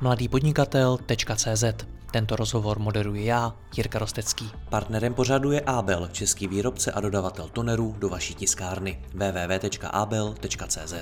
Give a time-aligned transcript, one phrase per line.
[0.00, 1.64] mladýpodnikatel.cz
[2.10, 4.50] Tento rozhovor moderuji já, Jirka Rostecký.
[4.68, 10.94] Partnerem pořadu je Abel, český výrobce a dodavatel tonerů do vaší tiskárny www.abel.cz.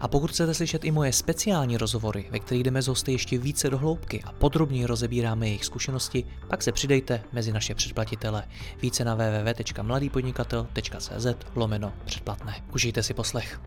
[0.00, 3.70] A pokud chcete slyšet i moje speciální rozhovory, ve kterých jdeme z hosty ještě více
[3.70, 8.44] do hloubky a podrobněji rozebíráme jejich zkušenosti, pak se přidejte mezi naše předplatitele.
[8.82, 12.62] Více na www.mladýpodnikatel.cz lomeno předplatné.
[12.72, 13.60] Užijte si poslech.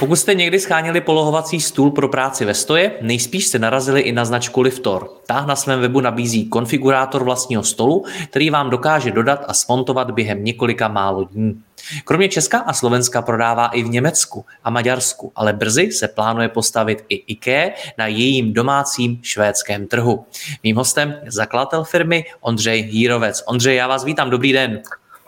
[0.00, 4.24] Pokud jste někdy schánili polohovací stůl pro práci ve stoje, nejspíš jste narazili i na
[4.24, 5.10] značku Liftor.
[5.26, 10.44] Ta na svém webu nabízí konfigurátor vlastního stolu, který vám dokáže dodat a smontovat během
[10.44, 11.60] několika málo dní.
[12.04, 17.04] Kromě Česka a Slovenska prodává i v Německu a Maďarsku, ale brzy se plánuje postavit
[17.08, 20.24] i IKEA na jejím domácím švédském trhu.
[20.62, 23.42] Mým hostem je zakladatel firmy Ondřej Jírovec.
[23.46, 24.80] Ondřej, já vás vítám, dobrý den.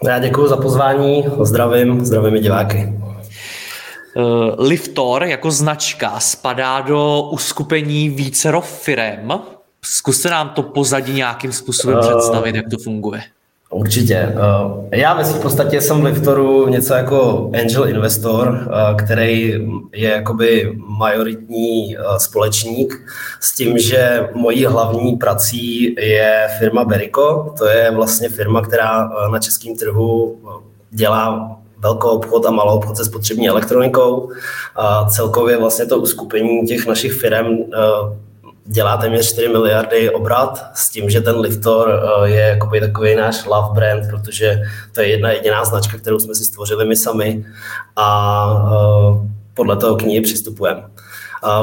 [0.07, 2.93] Já děkuji za pozvání, zdravím, zdravím i diváky.
[4.15, 4.25] Uh,
[4.59, 9.33] Liftor jako značka spadá do uskupení vícero firem.
[9.85, 13.23] Zkuste nám to pozadí nějakým způsobem uh, představit, jak to funguje.
[13.71, 14.35] Určitě.
[14.35, 18.69] Uh, já ve v podstatě jsem v Liftoru něco jako angel investor,
[19.05, 19.55] který
[19.93, 22.95] je jakoby majoritní společník
[23.41, 27.55] s tím, že mojí hlavní prací je firma Berico.
[27.59, 30.39] To je vlastně firma, která na českém trhu
[30.91, 34.31] dělá velkou obchod a malou obchod se spotřební elektronikou.
[34.77, 37.79] A celkově vlastně to uskupení těch našich firm eh,
[38.65, 43.45] dělá téměř 4 miliardy obrat s tím, že ten Liftor eh, je jakoby takový náš
[43.45, 44.63] love brand, protože
[44.95, 47.45] to je jedna jediná značka, kterou jsme si stvořili my sami
[47.97, 50.83] a eh, podle toho k ní přistupujeme.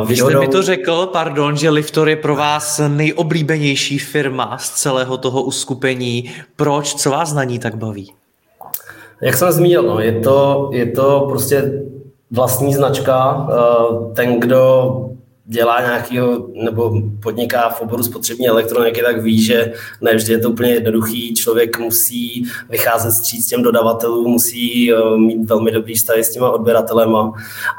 [0.06, 5.18] Vy jste mi to řekl, pardon, že Liftor je pro vás nejoblíbenější firma z celého
[5.18, 6.32] toho uskupení.
[6.56, 6.96] Proč?
[6.96, 8.14] Co vás na ní tak baví?
[9.22, 11.84] Jak jsem zmínil, no, je, to, je to prostě
[12.32, 13.48] vlastní značka.
[13.50, 14.94] Eh, ten, kdo
[15.46, 20.50] dělá nějakého nebo podniká v oboru spotřební elektroniky, tak ví, že ne vždy je to
[20.50, 21.34] úplně jednoduchý.
[21.34, 27.34] Člověk musí vycházet stříc těm dodavatelům, musí eh, mít velmi dobrý vztah s těma odběratelema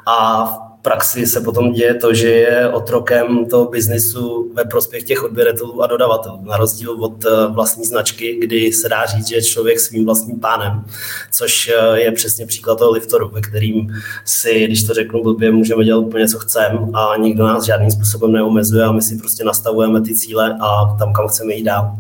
[0.07, 5.83] a praxi se potom děje to, že je otrokem toho biznisu ve prospěch těch odběratelů
[5.83, 6.39] a dodavatelů.
[6.43, 10.41] Na rozdíl od eh, vlastní značky, kdy se dá říct, že je člověk svým vlastním
[10.41, 10.85] pánem,
[11.33, 13.95] což eh, je přesně příklad toho liftoru, ve kterým
[14.25, 18.33] si, když to řeknu blbě, můžeme dělat úplně, co chceme a nikdo nás žádným způsobem
[18.33, 21.97] neomezuje a my si prostě nastavujeme ty cíle a tam, kam chceme jít dál.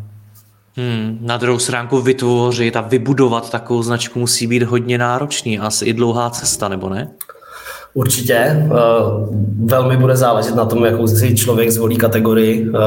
[0.76, 5.92] Hmm, na druhou stránku vytvořit a vybudovat takovou značku musí být hodně náročný, asi i
[5.92, 7.10] dlouhá cesta, nebo ne?
[7.94, 8.34] Určitě.
[8.34, 8.68] Eh,
[9.64, 12.70] velmi bude záležet na tom, jakou si člověk zvolí kategorii.
[12.74, 12.78] Eh,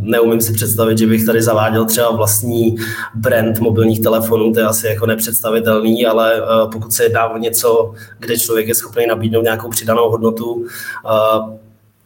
[0.00, 2.76] neumím si představit, že bych tady zaváděl třeba vlastní
[3.14, 6.42] brand mobilních telefonů, to je asi jako nepředstavitelný, ale eh,
[6.72, 10.66] pokud se jedná o něco, kde člověk je schopný nabídnout nějakou přidanou hodnotu,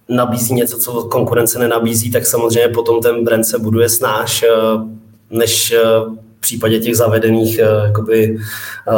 [0.08, 4.44] nabízí něco, co konkurence nenabízí, tak samozřejmě potom ten brand se buduje snáš,
[5.30, 5.74] než
[6.38, 8.38] v případě těch zavedených jakoby,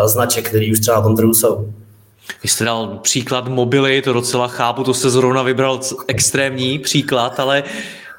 [0.05, 1.69] značek, které už třeba na tom trhu jsou.
[2.43, 7.63] Vy jste dal příklad mobily, to docela chápu, to jste zrovna vybral extrémní příklad, ale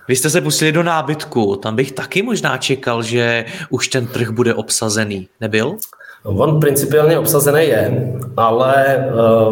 [0.08, 4.30] vy jste se pustili do nábytku, tam bych taky možná čekal, že už ten trh
[4.30, 5.28] bude obsazený.
[5.42, 5.78] Nebyl?
[6.24, 8.98] On principiálně obsazený je, ale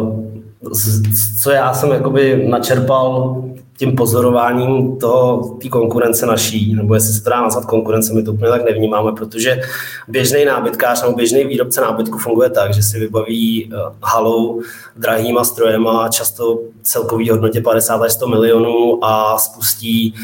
[0.02, 0.28] uh,
[1.42, 3.36] co já jsem jakoby načerpal
[3.78, 8.32] tím pozorováním toho, té konkurence naší, nebo jestli se to dá nazvat konkurence, my to
[8.32, 9.60] úplně tak nevnímáme, protože
[10.08, 14.60] běžný nábytkář nebo běžný výrobce nábytku funguje tak, že si vybaví uh, halou
[14.96, 20.14] drahýma strojema, často celkový hodnotě 50 až 100 milionů a spustí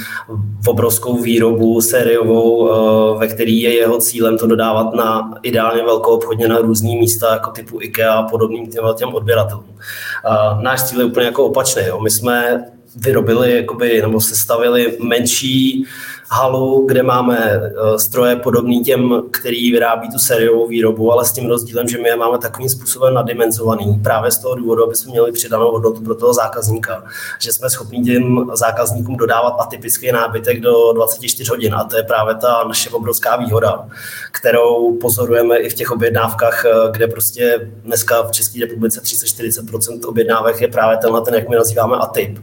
[0.67, 6.49] obrovskou výrobu sériovou, uh, ve který je jeho cílem to dodávat na ideálně velkou obchodně
[6.49, 9.65] na různý místa, jako typu IKEA a podobným těm, těm odběratelům.
[9.65, 11.83] Uh, náš cíl je úplně jako opačný.
[11.87, 12.01] Jo.
[12.01, 12.65] My jsme
[12.97, 15.87] vyrobili jakoby, nebo sestavili menší
[16.31, 21.49] halu, kde máme eh, stroje podobný těm, který vyrábí tu sériovou výrobu, ale s tím
[21.49, 25.33] rozdílem, že my je máme takovým způsobem nadimenzovaný právě z toho důvodu, aby jsme měli
[25.33, 27.05] přidanou hodnotu pro toho zákazníka,
[27.39, 32.35] že jsme schopni těm zákazníkům dodávat atypický nábytek do 24 hodin a to je právě
[32.35, 33.89] ta naše obrovská výhoda,
[34.33, 40.61] kterou pozorujeme i v těch objednávkách, eh, kde prostě dneska v České republice 30-40% objednávek
[40.61, 42.39] je právě tenhle ten, jak my nazýváme atyp.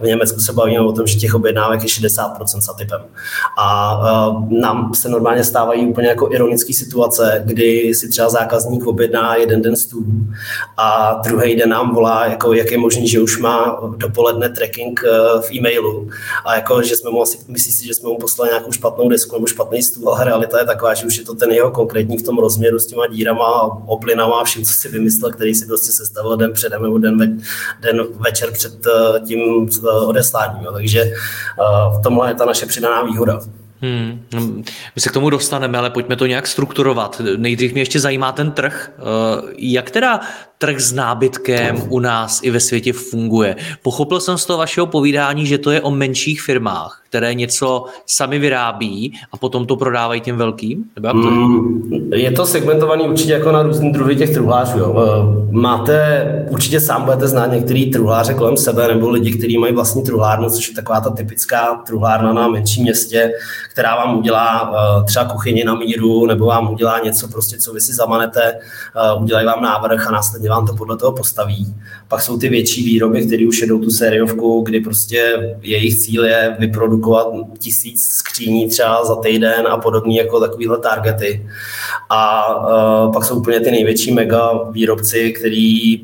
[0.00, 3.00] V Německu se bavíme o tom, že těch objednávek je 60% s atypem.
[3.58, 3.98] A
[4.48, 9.76] nám se normálně stávají úplně jako ironické situace, kdy si třeba zákazník objedná jeden den
[9.76, 10.04] stůl
[10.76, 15.00] a druhý den nám volá, jako jak je možný, že už má dopoledne tracking
[15.40, 16.08] v e-mailu
[16.44, 19.36] a jako, že jsme mu asi, myslí si, že jsme mu poslali nějakou špatnou desku
[19.36, 22.22] nebo špatný stůl, ale realita je taková, že už je to ten jeho konkrétní v
[22.22, 26.36] tom rozměru s těma dírama, oplinama a vším, co si vymyslel, který si prostě sestavil
[26.36, 27.26] den předem nebo den, ve,
[27.80, 29.68] den večer před eh, tím
[30.06, 30.64] odesláním.
[30.64, 30.72] Jo.
[30.72, 31.12] Takže
[31.98, 33.15] v tomhle je ta naše přidaná výhoda.
[33.82, 34.64] Hmm,
[34.94, 37.20] my se k tomu dostaneme, ale pojďme to nějak strukturovat.
[37.36, 38.90] Nejdřív mě ještě zajímá ten trh.
[39.58, 40.20] Jak teda
[40.58, 43.56] trh s nábytkem u nás i ve světě funguje.
[43.82, 48.38] Pochopil jsem z toho vašeho povídání, že to je o menších firmách, které něco sami
[48.38, 50.84] vyrábí a potom to prodávají těm velkým?
[50.96, 51.34] Nebo to je?
[51.34, 54.78] Mm, je to segmentovaný určitě jako na různé druhy těch truhlářů.
[54.78, 54.96] Jo.
[54.98, 60.02] Eh, máte, určitě sám budete znát některý truhláře kolem sebe nebo lidi, kteří mají vlastní
[60.02, 63.30] truhlárnu, což je taková ta typická truhlárna na menším městě,
[63.70, 67.80] která vám udělá eh, třeba kuchyni na míru nebo vám udělá něco, prostě, co vy
[67.80, 71.74] si zamanete, eh, udělají vám návrh a následně následně vám to podle toho postaví.
[72.08, 76.56] Pak jsou ty větší výroby, které už jedou tu sériovku, kdy prostě jejich cíl je
[76.58, 77.26] vyprodukovat
[77.58, 81.46] tisíc skříní třeba za týden a podobně jako takovýhle targety.
[82.10, 86.00] A uh, pak jsou úplně ty největší mega výrobci, který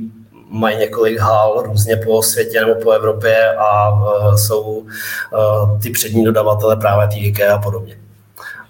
[0.51, 6.25] mají několik hal různě po světě nebo po Evropě a uh, jsou uh, ty přední
[6.25, 7.99] dodavatele právě IKEA a podobně.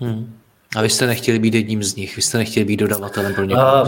[0.00, 0.41] Hmm.
[0.76, 3.84] A vy jste nechtěli být jedním z nich, vy jste nechtěli být dodavatelem pro někoho?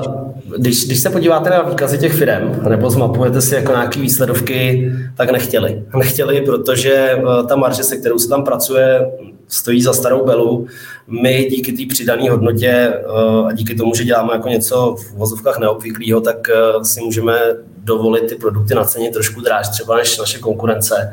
[0.57, 5.31] Když, když se podíváte na výkazy těch firm, nebo zmapujete si jako nějaké výsledovky, tak
[5.31, 5.83] nechtěli.
[5.97, 9.11] Nechtěli, protože eh, ta marže, se kterou se tam pracuje,
[9.49, 10.67] stojí za starou belu.
[11.07, 13.03] My díky té přidané hodnotě eh,
[13.47, 17.39] a díky tomu, že děláme jako něco v vozovkách neobvyklého, tak eh, si můžeme
[17.85, 21.13] dovolit ty produkty na ceně trošku dráž třeba než naše konkurence.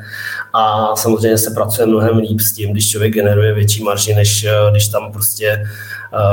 [0.54, 4.72] A samozřejmě se pracuje mnohem líp s tím, když člověk generuje větší marži, než eh,
[4.72, 5.66] když tam prostě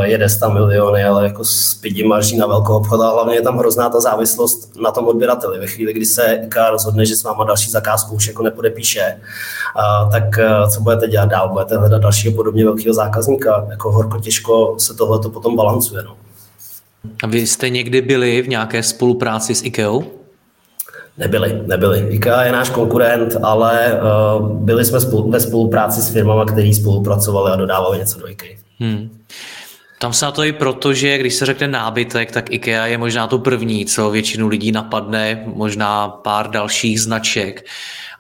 [0.03, 3.59] jede 100 miliony, ale jako s pěti marží na velkou obchod a hlavně je tam
[3.59, 5.59] hrozná ta závislost na tom odběrateli.
[5.59, 9.21] Ve chvíli, kdy se IKA rozhodne, že s váma další zakázku už jako nepodepíše,
[10.13, 10.39] tak
[10.71, 11.49] co budete dělat dál?
[11.49, 13.67] Budete hledat dalšího podobně velkého zákazníka.
[13.71, 16.03] Jako horko těžko se tohle to potom balancuje.
[16.03, 16.17] No.
[17.23, 20.18] A vy jste někdy byli v nějaké spolupráci s IKEA?
[21.19, 22.07] Nebyli, nebyli.
[22.11, 24.01] IKEA je náš konkurent, ale
[24.39, 28.57] uh, byli jsme spolu, ve spolupráci s firmami, které spolupracovali a dodávali něco do IKEA.
[28.79, 29.19] Hmm.
[30.01, 33.27] Tam se na to i proto, že když se řekne nábytek, tak IKEA je možná
[33.27, 37.67] to první, co většinu lidí napadne, možná pár dalších značek.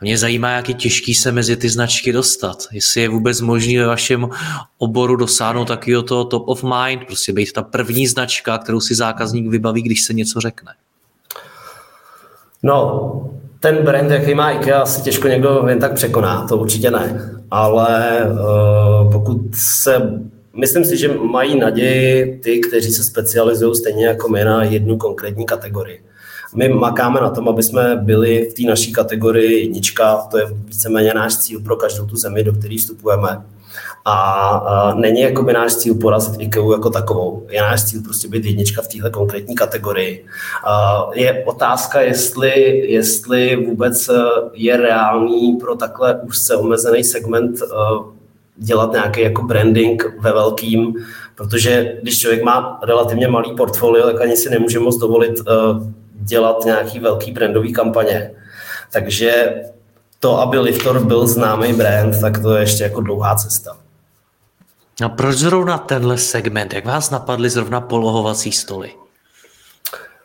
[0.01, 2.59] Mě zajímá, jak je těžký se mezi ty značky dostat.
[2.73, 4.29] Jestli je vůbec možné ve vašem
[4.79, 9.51] oboru dosáhnout takového toho top of mind, prostě být ta první značka, kterou si zákazník
[9.51, 10.73] vybaví, když se něco řekne.
[12.63, 17.33] No, ten brand, jaký má IKEA, asi těžko někdo jen tak překoná, to určitě ne.
[17.51, 20.21] Ale uh, pokud se
[20.59, 25.47] Myslím si, že mají naději ty, kteří se specializují stejně jako my na jednu konkrétní
[25.47, 26.03] kategorii.
[26.55, 31.15] My makáme na tom, aby jsme byli v té naší kategorii jednička, to je víceméně
[31.15, 33.29] náš cíl pro každou tu zemi, do které vstupujeme.
[34.09, 37.47] A, není jako by náš cíl porazit IKEA jako takovou.
[37.51, 40.27] Je náš cíl prostě být jednička v téhle konkrétní kategorii.
[41.15, 44.13] Je otázka, jestli, jestli vůbec e,
[44.53, 47.67] je reálný pro takhle úzce omezený segment e,
[48.57, 50.95] dělat nějaký jako branding ve velkým,
[51.35, 55.53] protože když člověk má relativně malý portfolio, tak ani si nemůže moc dovolit e,
[56.15, 58.31] dělat nějaký velký brandový kampaně.
[58.93, 59.55] Takže
[60.21, 63.77] to, aby Liftor byl známý brand, tak to je ještě jako dlouhá cesta.
[65.05, 66.75] A proč zrovna tenhle segment?
[66.75, 68.91] Jak vás napadly zrovna polohovací stoly?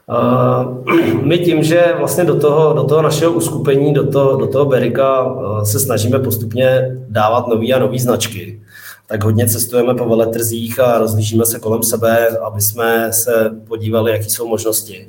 [0.09, 4.65] Uh, my tím, že vlastně do toho, do toho našeho uskupení, do toho, do toho
[4.65, 8.61] Berika uh, se snažíme postupně dávat nový a nový značky,
[9.07, 14.23] tak hodně cestujeme po veletrzích a rozlížíme se kolem sebe, aby jsme se podívali, jaké
[14.23, 15.07] jsou možnosti.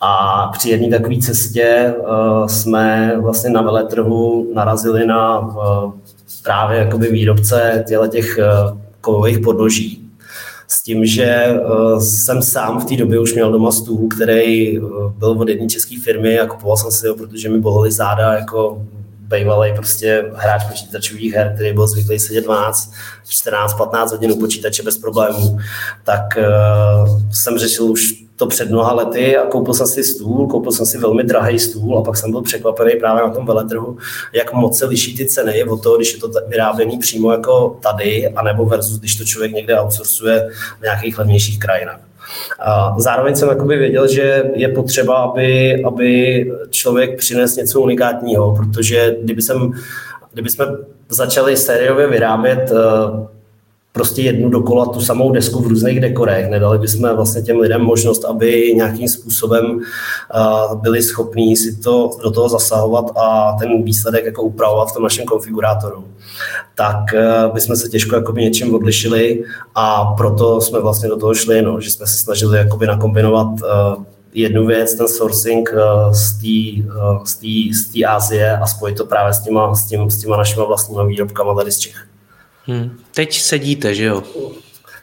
[0.00, 5.54] A při jedné takové cestě uh, jsme vlastně na veletrhu narazili na
[6.42, 10.00] právě jakoby výrobce těch uh, kovových podloží.
[10.68, 15.12] S tím, že uh, jsem sám v té době už měl doma stůl, který uh,
[15.12, 18.82] byl od jedné české firmy a kupoval jsem si ho, protože mi bolely záda jako
[19.34, 22.92] bývalý prostě hráč počítačových her, který byl zvyklý sedět 12,
[23.28, 25.58] 14, 15 hodin u počítače bez problémů,
[26.04, 30.72] tak uh, jsem řešil už to před mnoha lety a koupil jsem si stůl, koupil
[30.72, 33.96] jsem si velmi drahý stůl a pak jsem byl překvapený právě na tom veletrhu,
[34.32, 38.28] jak moc se liší ty ceny od toho, když je to vyráběný přímo jako tady,
[38.28, 40.48] anebo versus, když to člověk někde outsourcuje
[40.80, 42.00] v nějakých levnějších krajinách.
[42.60, 49.16] A zároveň jsem jakoby věděl, že je potřeba, aby, aby člověk přines něco unikátního, protože
[49.22, 49.72] kdyby jsem
[50.32, 50.66] kdybychom
[51.08, 52.72] začali sériově vyrábět
[53.94, 56.50] prostě jednu dokola tu samou desku v různých dekorech.
[56.50, 62.30] Nedali bychom vlastně těm lidem možnost, aby nějakým způsobem uh, byli schopní si to do
[62.30, 66.04] toho zasahovat a ten výsledek jako upravovat v tom našem konfigurátoru.
[66.74, 71.62] Tak uh, bychom se těžko jakoby něčím odlišili a proto jsme vlastně do toho šli,
[71.62, 75.70] no, že jsme se snažili jakoby nakombinovat uh, jednu věc, ten sourcing
[77.72, 81.06] z té Asie a spojit to právě s těma, s, tím, s těma našimi vlastními
[81.06, 82.06] výrobkama tady z Čech.
[82.66, 82.98] Hmm.
[83.14, 84.22] Teď sedíte, že jo?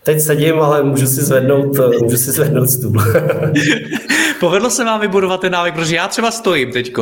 [0.04, 2.94] Teď sedím, ale můžu si zvednout, můžu si zvednout stůl.
[4.40, 6.94] povedlo se vám vybudovat ten návyk, protože já třeba stojím teď,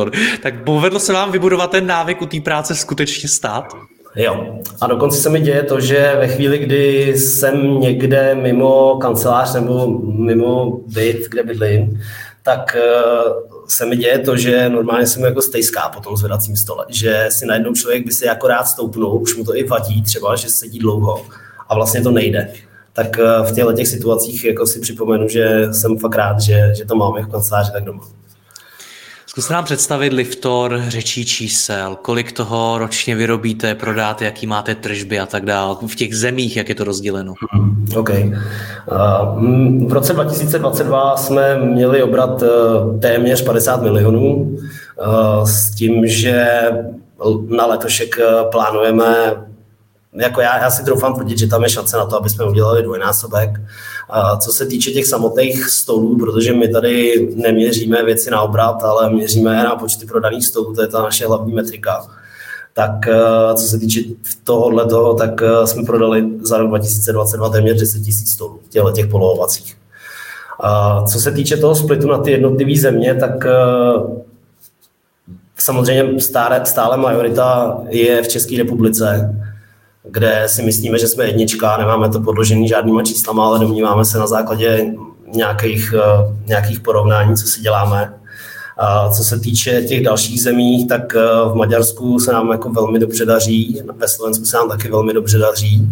[0.42, 3.74] tak povedlo se vám vybudovat ten návyk u té práce skutečně stát?
[4.16, 4.60] Jo.
[4.82, 9.88] A dokonce se mi děje to, že ve chvíli, kdy jsem někde mimo kancelář nebo
[10.04, 12.02] mimo byt, kde bydlím,
[12.44, 16.86] tak eh, se mi děje to, že normálně jsem jako stejská po tom zvedacím stole,
[16.90, 20.36] že si najednou člověk by si jako rád stoupnul, už mu to i vadí třeba,
[20.36, 21.26] že sedí dlouho
[21.70, 22.54] a vlastně to nejde.
[22.94, 26.86] Tak eh, v těchto těch situacích jako si připomenu, že jsem fakt rád, že, že
[26.86, 28.04] to máme v kanceláři tak doma.
[29.30, 35.26] Zkuste nám představit Liftor řečí čísel, kolik toho ročně vyrobíte, prodáte, jaký máte tržby a
[35.26, 37.34] tak dále, v těch zemích, jak je to rozděleno.
[37.98, 38.10] OK.
[38.10, 46.48] Uh, v roce 2022 jsme měli obrat uh, téměř 50 milionů uh, s tím, že
[47.50, 48.16] na letošek
[48.52, 49.34] plánujeme
[50.14, 52.84] jako já, já si troufám tvrdit, že tam je šance na to, aby jsme udělali
[52.84, 53.62] dvojnásobek.
[54.10, 59.10] A co se týče těch samotných stolů, protože my tady neměříme věci na obrat, ale
[59.10, 62.08] měříme na počty prodaných stolů, to je ta naše hlavní metrika.
[62.74, 64.02] Tak eh, co se týče
[64.44, 69.08] tohohle toho, tak eh, jsme prodali za rok 2022 téměř 10 000 stolů, těchto těch
[69.08, 69.78] polohovacích.
[70.60, 74.30] A co se týče toho splitu na ty jednotlivé země, tak eh,
[75.58, 79.36] samozřejmě stále, stále majorita je v České republice
[80.12, 84.28] kde si myslíme, že jsme jednička, nemáme to podložený žádnýma číslama, ale domníváme se na
[84.28, 84.86] základě
[85.34, 88.19] nějakých, eh, nějakých porovnání, co si děláme,
[88.80, 91.20] a co se týče těch dalších zemí, tak eh,
[91.50, 95.38] v Maďarsku se nám jako velmi dobře daří, ve Slovensku se nám taky velmi dobře
[95.38, 95.88] daří.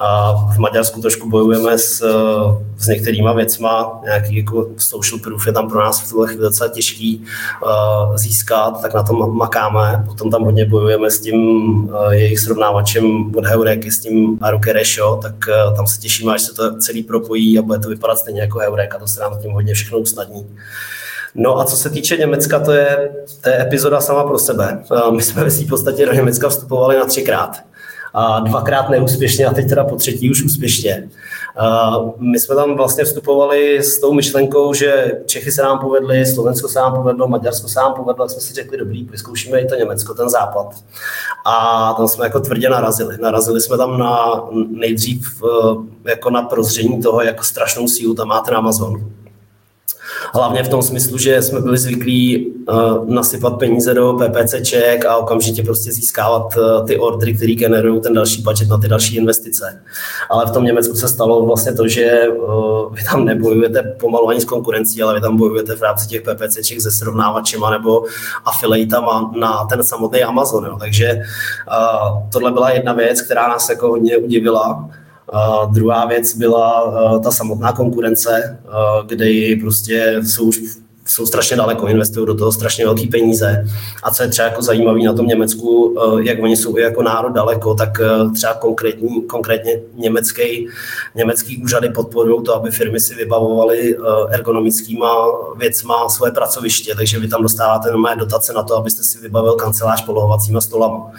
[0.00, 5.52] A v Maďarsku trošku bojujeme s, eh, s některýma věcma, nějaký jako social proof je
[5.52, 7.24] tam pro nás v tuhle chvíli docela těžký
[7.62, 10.04] uh, získat, tak na tom makáme.
[10.06, 11.36] Potom tam hodně bojujeme s tím
[11.84, 16.42] uh, jejich srovnávačem od Heureky, s tím Aruke Resho, tak uh, tam se těšíme, až
[16.42, 19.38] se to celý propojí a bude to vypadat stejně jako Heurek a to se nám
[19.42, 20.46] tím hodně všechno usnadní.
[21.34, 24.84] No a co se týče Německa, to je, to je epizoda sama pro sebe.
[25.10, 27.56] My jsme v podstatě do Německa vstupovali na třikrát.
[28.16, 31.08] A dvakrát neúspěšně a teď teda po třetí už úspěšně.
[32.18, 36.78] My jsme tam vlastně vstupovali s tou myšlenkou, že Čechy se nám povedly, Slovensko se
[36.78, 40.14] nám povedlo, Maďarsko se nám povedlo, tak jsme si řekli, dobrý, vyzkoušíme i to Německo,
[40.14, 40.74] ten západ.
[41.46, 43.16] A tam jsme jako tvrdě narazili.
[43.20, 48.40] Narazili jsme tam na nejdřív eh, jako na prozření toho, jak strašnou sílu tam má
[48.40, 49.10] ten Amazon
[50.32, 55.62] Hlavně v tom smyslu, že jsme byli zvyklí uh, nasypat peníze do PPCček a okamžitě
[55.62, 59.82] prostě získávat uh, ty ordry, které generují ten další budget na ty další investice.
[60.30, 64.40] Ale v tom Německu se stalo vlastně to, že uh, vy tam nebojujete pomalu ani
[64.40, 68.04] s konkurencí, ale vy tam bojujete v rámci těch PPCček se srovnávačema nebo
[68.44, 70.64] afiliatama na ten samotný Amazon.
[70.64, 70.76] Jo.
[70.80, 74.90] Takže uh, tohle byla jedna věc, která nás jako hodně udivila.
[75.32, 80.60] Uh, druhá věc byla uh, ta samotná konkurence, uh, kde prostě jsou už
[81.06, 83.66] jsou strašně daleko, investují do toho strašně velké peníze.
[84.02, 87.32] A co je třeba jako zajímavé na tom Německu, jak oni jsou i jako národ
[87.32, 88.00] daleko, tak
[88.34, 90.68] třeba konkrétní, konkrétně německý,
[91.14, 93.96] německý úřady podporují to, aby firmy si vybavovaly
[94.30, 95.14] ergonomickýma
[95.58, 100.04] věcma svoje pracoviště, takže vy tam dostáváte nové dotace na to, abyste si vybavil kancelář
[100.04, 101.10] polohovacíma stolama.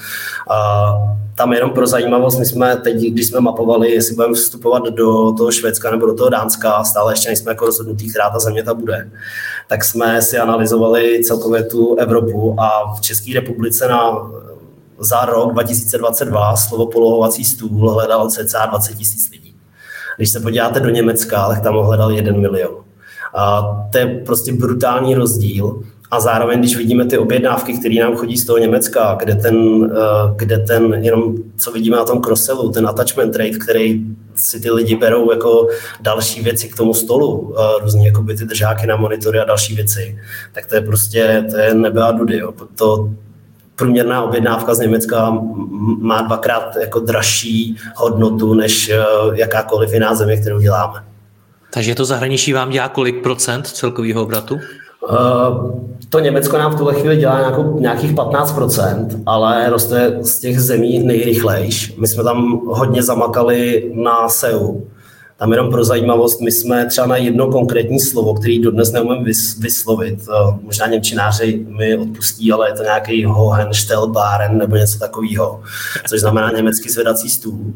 [1.37, 5.51] Tam jenom pro zajímavost, my jsme teď, když jsme mapovali, jestli budeme vstupovat do toho
[5.51, 9.09] Švédska nebo do toho Dánska, stále ještě nejsme jako rozhodnutý, která ta země ta bude,
[9.67, 14.29] tak jsme si analyzovali celkově tu Evropu a v České republice na
[14.99, 19.55] za rok 2022 slovo polohovací stůl hledal cca 20 tisíc lidí.
[20.17, 22.75] Když se podíváte do Německa, tak tam hledal 1 milion.
[23.33, 25.83] A to je prostě brutální rozdíl.
[26.11, 30.33] A zároveň, když vidíme ty objednávky, které nám chodí z toho Německa, kde ten, eh,
[30.35, 34.95] kde ten jenom co vidíme na tom crossellu, ten attachment rate, který si ty lidi
[34.95, 35.67] berou jako
[36.01, 39.75] další věci k tomu stolu, eh, různě jako by ty držáky na monitory a další
[39.75, 40.19] věci,
[40.53, 42.37] tak to je prostě, to je nebe a dudy.
[42.37, 42.53] Jo.
[42.75, 43.09] To,
[43.75, 45.37] průměrná objednávka z Německa
[45.99, 51.03] má dvakrát jako dražší hodnotu než eh, jakákoliv jiná země, kterou děláme.
[51.73, 54.59] Takže to zahraničí vám dělá kolik procent celkového obratu?
[56.09, 61.95] To Německo nám v tuhle chvíli dělá nějakých 15%, ale roste z těch zemí nejrychlejš.
[61.97, 64.81] My jsme tam hodně zamakali na SEU,
[65.37, 69.23] tam jenom pro zajímavost, my jsme třeba na jedno konkrétní slovo, který dodnes neumím
[69.59, 75.61] vyslovit, eh, možná němčináři mi odpustí, ale je to nějaký Hohenstellbaren nebo něco takového,
[76.09, 77.73] což znamená německý zvedací stůl.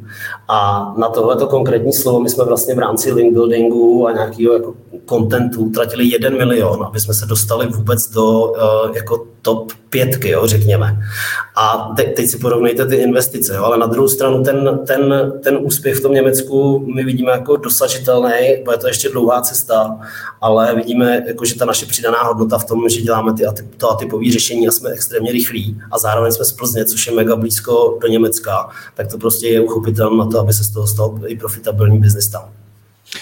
[0.48, 4.74] A na tohleto konkrétní slovo my jsme vlastně v rámci link buildingu a nějakého jako
[5.06, 10.48] kontentu utratili jeden milion, aby jsme se dostali vůbec do uh, jako top pětky, jo,
[10.48, 10.98] řekněme.
[11.56, 15.58] A te, teď si porovnejte ty investice, jo, ale na druhou stranu ten, ten, ten
[15.62, 20.00] úspěch v tom Německu my vidíme jako dosažitelný, bude to ještě dlouhá cesta,
[20.42, 23.44] ale vidíme, jako, že ta naše přidaná hodnota v tom, že děláme ty
[23.78, 27.36] to atypové řešení a jsme extrémně rychlí a zároveň jsme z Plzně, což je mega
[27.36, 31.20] blízko do Německa, tak to prostě je uchopitelné na to, aby se z toho stal
[31.26, 32.44] i profitabilní biznis tam.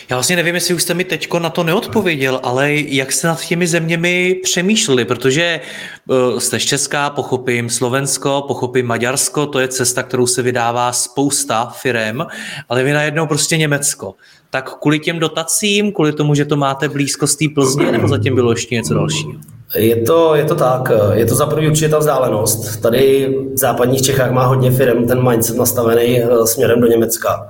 [0.09, 3.41] Já vlastně nevím, jestli už jste mi teďko na to neodpověděl, ale jak jste nad
[3.41, 5.61] těmi zeměmi přemýšleli, protože
[6.09, 11.65] uh, jste z Česka, pochopím Slovensko, pochopím Maďarsko, to je cesta, kterou se vydává spousta
[11.65, 12.25] firem,
[12.69, 14.15] ale vy najednou prostě Německo.
[14.49, 18.35] Tak kvůli těm dotacím, kvůli tomu, že to máte blízko z té Plzně, nebo zatím
[18.35, 19.31] bylo ještě něco dalšího?
[19.75, 22.81] Je to, je to tak, je to za první určitě ta vzdálenost.
[22.81, 27.47] Tady v západních Čechách má hodně firm ten mindset nastavený eh, směrem do Německa.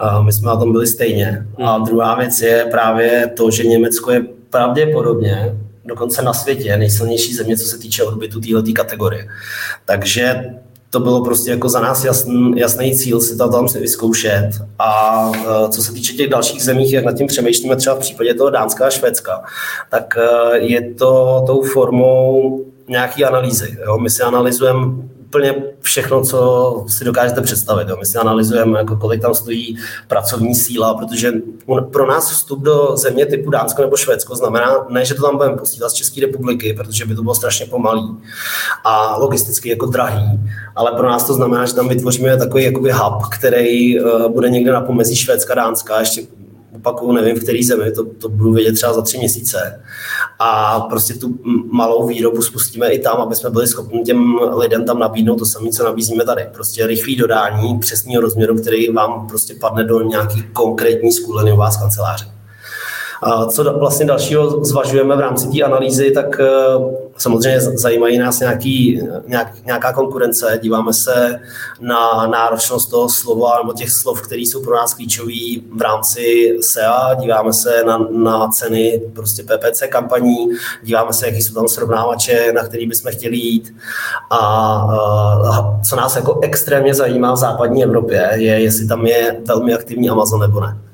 [0.00, 1.46] A my jsme na tom byli stejně.
[1.64, 1.84] A hmm.
[1.84, 7.64] druhá věc je právě to, že Německo je pravděpodobně dokonce na světě nejsilnější země, co
[7.64, 9.28] se týče odbytu této kategorie.
[9.84, 10.44] Takže
[10.90, 14.50] to bylo prostě jako za nás jasný, jasný cíl si to tam si vyzkoušet.
[14.78, 18.34] A uh, co se týče těch dalších zemí, jak nad tím přemýšlíme třeba v případě
[18.34, 19.42] toho Dánska a Švédska,
[19.90, 23.78] tak uh, je to tou formou nějaký analýzy.
[23.86, 23.98] Jo?
[23.98, 24.86] My si analyzujeme
[25.30, 27.88] úplně všechno, co si dokážete představit.
[27.88, 27.96] Jo.
[28.00, 31.32] My si analyzujeme, jako kolik tam stojí pracovní síla, protože
[31.90, 35.56] pro nás vstup do země typu Dánsko nebo Švédsko znamená, ne, že to tam budeme
[35.56, 38.16] posílat z České republiky, protože by to bylo strašně pomalý
[38.84, 40.40] a logisticky jako drahý,
[40.76, 44.72] ale pro nás to znamená, že tam vytvoříme takový jakoby hub, který uh, bude někde
[44.72, 46.22] na pomezí Švédska, Dánska, ještě
[46.76, 49.82] opakuju, nevím v který zemi, to, to budu vědět třeba za tři měsíce.
[50.38, 51.38] A prostě tu
[51.72, 55.70] malou výrobu spustíme i tam, aby jsme byli schopni těm lidem tam nabídnout to samé,
[55.70, 56.46] co nabízíme tady.
[56.54, 61.76] Prostě rychlý dodání přesného rozměru, který vám prostě padne do nějaký konkrétní skůleny u vás
[61.76, 62.39] kanceláře.
[63.50, 66.46] Co vlastně dalšího zvažujeme v rámci té analýzy, tak eh,
[67.16, 71.40] samozřejmě zajímají nás nějaký, nějak, nějaká konkurence, díváme se
[71.80, 75.32] na náročnost toho slova nebo těch slov, které jsou pro nás klíčové
[75.76, 80.36] v rámci SEA, díváme se na, na ceny prostě PPC kampaní,
[80.82, 83.74] díváme se, jaký jsou tam srovnávače, na který bychom chtěli jít.
[84.30, 84.38] A,
[85.52, 90.10] a co nás jako extrémně zajímá v západní Evropě, je, jestli tam je velmi aktivní
[90.10, 90.89] Amazon nebo ne.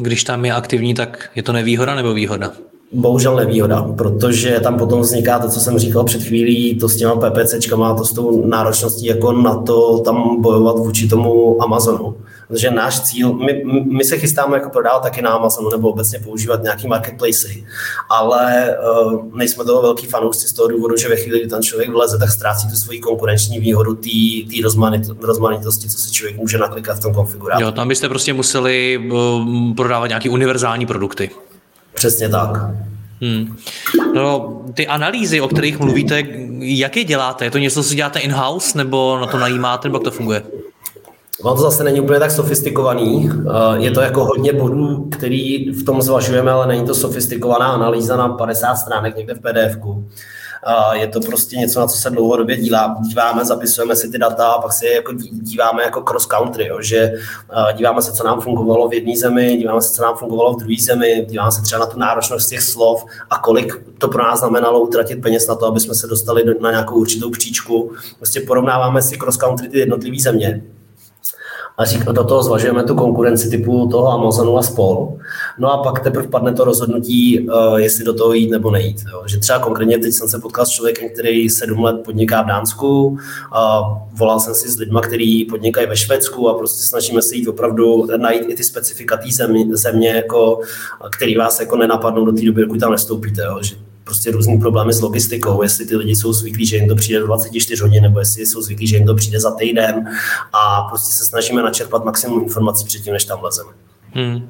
[0.00, 2.52] Když tam je aktivní, tak je to nevýhoda nebo výhoda?
[2.92, 7.16] Bohužel nevýhoda, protože tam potom vzniká to, co jsem říkal před chvílí, to s těma
[7.16, 12.16] PPCčkama, to s tou náročností jako na to tam bojovat vůči tomu Amazonu.
[12.50, 16.62] Protože náš cíl, my, my se chystáme jako prodávat taky na Amazonu nebo obecně používat
[16.62, 17.48] nějaký marketplace,
[18.08, 21.90] ale uh, nejsme toho velký fanoušci z toho důvodu, že ve chvíli, kdy ten člověk
[21.90, 24.08] vleze, tak ztrácí tu svoji konkurenční výhodu té
[25.22, 27.66] rozmanitosti, co si člověk může naklikat v tom konfigurátoru.
[27.66, 31.30] Jo, tam byste prostě museli uh, prodávat nějaké univerzální produkty.
[31.94, 32.50] Přesně tak.
[33.20, 33.56] Hmm.
[34.14, 36.22] No, ty analýzy, o kterých mluvíte,
[36.58, 37.44] jak je děláte?
[37.44, 40.42] Je to něco, co děláte in-house, nebo na to najímáte, nebo jak to funguje?
[41.42, 43.30] Ono to zase není úplně tak sofistikovaný.
[43.30, 48.16] Eh, je to jako hodně bodů, který v tom zvažujeme, ale není to sofistikovaná analýza
[48.16, 50.04] na 50 stránek někde v pdf -ku.
[50.92, 54.72] Je to prostě něco, na co se dlouhodobě díváme, zapisujeme si ty data a pak
[54.72, 57.12] si je jako díváme jako cross country, jo, že
[57.76, 60.76] díváme se, co nám fungovalo v jedné zemi, díváme se, co nám fungovalo v druhé
[60.80, 64.80] zemi, díváme se třeba na tu náročnost těch slov a kolik to pro nás znamenalo
[64.80, 67.92] utratit peněz na to, aby jsme se dostali na nějakou určitou příčku.
[68.16, 70.62] Prostě porovnáváme si cross country ty jednotlivé země
[71.80, 75.18] a řík, do toho zvažujeme tu konkurenci typu toho Amazonu a spol.
[75.58, 78.96] No a pak teprve padne to rozhodnutí, uh, jestli do toho jít nebo nejít.
[79.12, 79.22] Jo.
[79.26, 83.18] Že třeba konkrétně teď jsem se potkal s člověkem, který sedm let podniká v Dánsku,
[83.52, 83.80] a
[84.12, 88.06] volal jsem si s lidmi, kteří podnikají ve Švédsku a prostě snažíme se jít opravdu
[88.16, 90.60] najít i ty specifika té země, země jako,
[91.10, 93.42] který vás jako nenapadnou do té doby, dokud tam nestoupíte.
[93.42, 93.58] Jo.
[93.62, 93.76] Že
[94.10, 97.26] prostě různý problémy s logistikou, jestli ty lidi jsou zvyklí, že jim to přijde do
[97.26, 100.04] 24 hodin, nebo jestli jsou zvyklí, že jim to přijde za týden
[100.52, 103.70] a prostě se snažíme načerpat maximum informací předtím, než tam lezeme.
[104.12, 104.48] Hmm.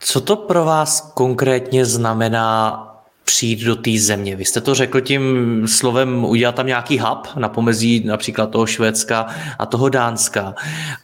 [0.00, 2.84] Co to pro vás konkrétně znamená
[3.28, 4.36] přijít do té země.
[4.36, 5.22] Vy jste to řekl tím
[5.66, 9.26] slovem udělat tam nějaký hub na pomezí například toho Švédska
[9.58, 10.54] a toho Dánska,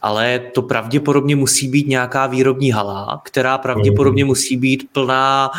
[0.01, 4.27] ale to pravděpodobně musí být nějaká výrobní hala, která pravděpodobně mhm.
[4.27, 5.51] musí být plná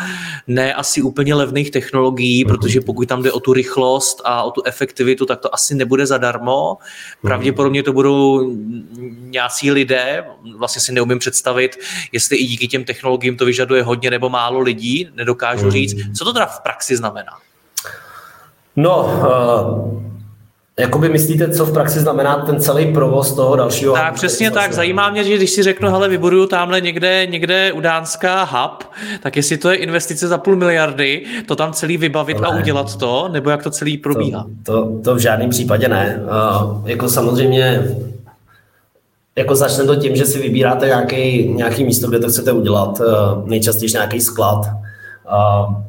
[0.47, 2.55] ne asi úplně levných technologií, mhm.
[2.55, 6.05] protože pokud tam jde o tu rychlost a o tu efektivitu, tak to asi nebude
[6.05, 6.77] zadarmo.
[6.77, 7.29] Mhm.
[7.29, 8.51] Pravděpodobně to budou
[9.19, 10.25] nějací lidé,
[10.57, 11.79] vlastně si neumím představit,
[12.11, 15.95] jestli i díky těm technologiím to vyžaduje hodně nebo málo lidí, nedokážu říct.
[16.17, 17.31] Co to teda v praxi znamená?
[18.75, 20.07] No, uh,
[20.79, 23.93] Jakoby myslíte, co v praxi znamená ten celý provoz toho dalšího?
[23.93, 24.73] Tak přesně tak.
[24.73, 28.83] Zajímá mě, že když si řeknu, hele, vybuduju tamhle někde, někde u Dánska hub,
[29.21, 32.47] tak jestli to je investice za půl miliardy, to tam celý vybavit ne.
[32.47, 34.45] a udělat to, nebo jak to celý probíhá?
[34.63, 36.21] To, to, to v žádném případě ne.
[36.61, 37.95] Uh, jako samozřejmě
[39.35, 43.47] jako začne to tím, že si vybíráte nějaký, nějaký místo, kde to chcete udělat, uh,
[43.47, 44.65] nejčastěji nějaký sklad,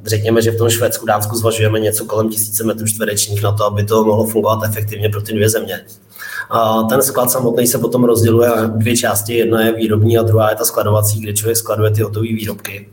[0.06, 3.84] řekněme, že v tom Švédsku, Dánsku zvažujeme něco kolem tisíce metrů čtverečních na to, aby
[3.84, 5.84] to mohlo fungovat efektivně pro ty dvě země.
[6.50, 9.34] A ten sklad samotný se potom rozděluje na dvě části.
[9.34, 12.88] Jedna je výrobní a druhá je ta skladovací, kde člověk skladuje ty hotové výrobky.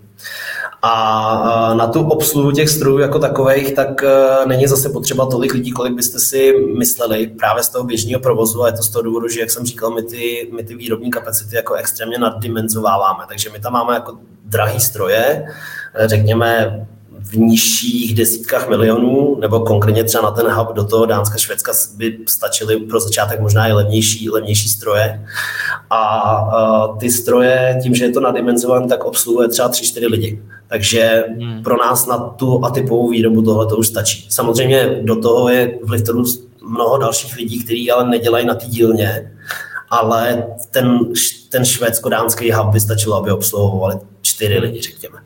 [0.88, 5.72] A na tu obsluhu těch strojů jako takových, tak e, není zase potřeba tolik lidí,
[5.72, 8.64] kolik byste si mysleli právě z toho běžného provozu.
[8.64, 11.12] A je to z toho důvodu, že, jak jsem říkal, my ty, my ty výrobní
[11.12, 13.24] kapacity jako extrémně naddimenzováváme.
[13.28, 15.46] Takže my tam máme jako drahý stroje,
[16.06, 16.86] řekněme
[17.20, 22.18] v nižších desítkách milionů, nebo konkrétně třeba na ten hub do toho Dánska, Švédska by
[22.30, 25.26] stačily pro začátek možná i levnější, levnější stroje.
[25.90, 30.42] A, a ty stroje, tím, že je to nadimenzované, tak obsluhuje třeba 3-4 lidi.
[30.68, 31.64] Takže hmm.
[31.64, 34.28] pro nás na tu atypovou výrobu tohle to už stačí.
[34.30, 36.24] Samozřejmě do toho je v Liftoru
[36.62, 39.32] mnoho dalších lidí, kteří ale nedělají na té dílně,
[39.90, 41.00] ale ten,
[41.50, 45.18] ten švédsko-dánský hub by stačilo, aby obsluhovali čtyři lidi, řekněme.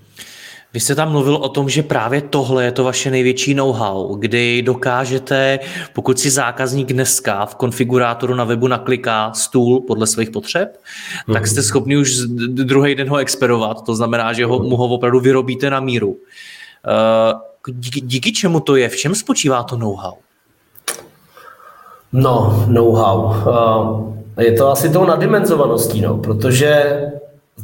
[0.74, 4.62] Vy jste tam mluvil o tom, že právě tohle je to vaše největší know-how, kdy
[4.62, 5.60] dokážete,
[5.94, 11.34] pokud si zákazník dneska v konfigurátoru na webu nakliká stůl podle svých potřeb, mm-hmm.
[11.34, 13.82] tak jste schopni už druhý den ho experovat.
[13.86, 16.18] To znamená, že ho, mu ho opravdu vyrobíte na míru.
[16.88, 17.34] Eh,
[17.72, 18.90] díky, díky čemu to je?
[18.90, 20.14] V čem spočívá to know-how?
[22.14, 23.36] No, know-how.
[24.38, 27.02] Eh, je to asi tou nadimenzovaností, no, protože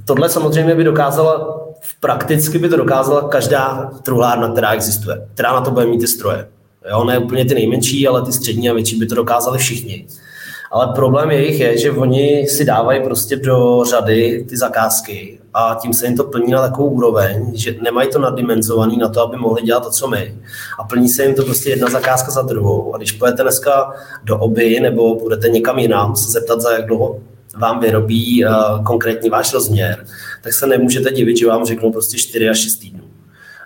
[0.05, 1.65] tohle samozřejmě by dokázala
[1.99, 6.47] prakticky by to dokázala každá truhlárna, která existuje, která na to bude mít ty stroje.
[6.89, 10.07] Jo, ne úplně ty nejmenší, ale ty střední a větší by to dokázali všichni.
[10.71, 15.93] Ale problém jejich je, že oni si dávají prostě do řady ty zakázky a tím
[15.93, 19.61] se jim to plní na takovou úroveň, že nemají to naddimenzovaný na to, aby mohli
[19.61, 20.35] dělat to, co my.
[20.79, 22.95] A plní se jim to prostě jedna zakázka za druhou.
[22.95, 27.19] A když půjdete dneska do oby nebo budete někam jinam se zeptat, za jak dlouho
[27.55, 30.05] vám vyrobí uh, konkrétní váš rozměr,
[30.41, 33.03] tak se nemůžete divit, že vám řeknou prostě 4 až 6 týdnů.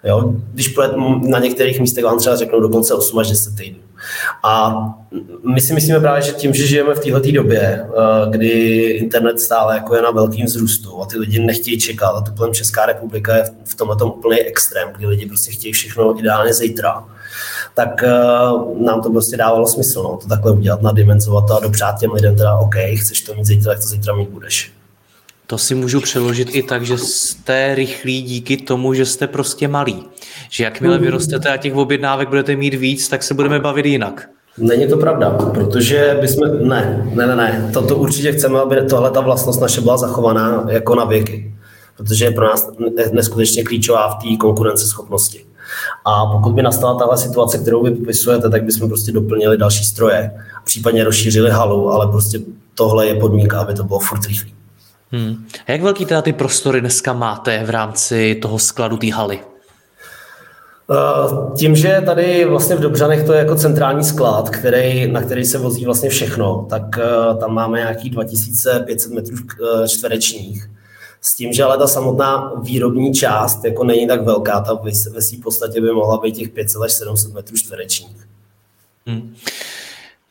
[0.04, 0.34] Jo?
[0.54, 0.76] Když
[1.22, 3.80] na některých místech vám třeba řeknou dokonce 8 až 10 týdnů.
[4.44, 4.84] A
[5.54, 7.86] my si myslíme právě, že tím, že žijeme v této době, eh,
[8.30, 8.50] kdy
[8.82, 12.86] internet stále jako je na velkým vzrůstu a ty lidi nechtějí čekat, a to Česká
[12.86, 17.06] republika je v tomhle úplný extrém, kdy lidi prostě chtějí všechno ideálně zítra,
[17.76, 22.00] tak uh, nám to prostě dávalo smysl, no, to takhle udělat, nadimenzovat to a dopřát
[22.00, 24.72] těm lidem teda, OK, chceš to mít zítra, tak to zítra mít budeš.
[25.48, 30.04] To si můžu přeložit i tak, že jste rychlí díky tomu, že jste prostě malí.
[30.50, 31.04] Že jakmile mhm.
[31.04, 34.30] vyrostete a těch objednávek budete mít víc, tak se budeme bavit jinak.
[34.58, 39.22] Není to pravda, protože bychom, ne, ne, ne, ne, toto určitě chceme, aby tohle ta
[39.22, 41.54] vlastnost naše byla zachovaná jako na věky,
[41.98, 42.70] protože je pro nás
[43.12, 45.46] neskutečně klíčová v té konkurenceschopnosti.
[46.06, 50.32] A pokud by nastala tahle situace, kterou vy popisujete, tak bychom prostě doplnili další stroje,
[50.66, 52.40] případně rozšířili halu, ale prostě
[52.76, 54.54] tohle je podmínka, aby to bylo furt rychlý.
[55.12, 55.46] Hmm.
[55.68, 59.40] A jak velký teda ty prostory dneska máte v rámci toho skladu té haly?
[60.92, 65.46] Eh, tím, že tady vlastně v Dobřanech to je jako centrální sklad, který, na který
[65.46, 70.70] se vozí vlastně všechno, tak eh, tam máme nějaký 2500 metrů eh, čtverečních.
[71.22, 75.38] S tím, že ale ta samotná výrobní část jako není tak velká, ta ve své
[75.44, 78.28] podstatě by mohla být těch 500 až 700 metrů čtverečních.
[79.06, 79.36] Hmm.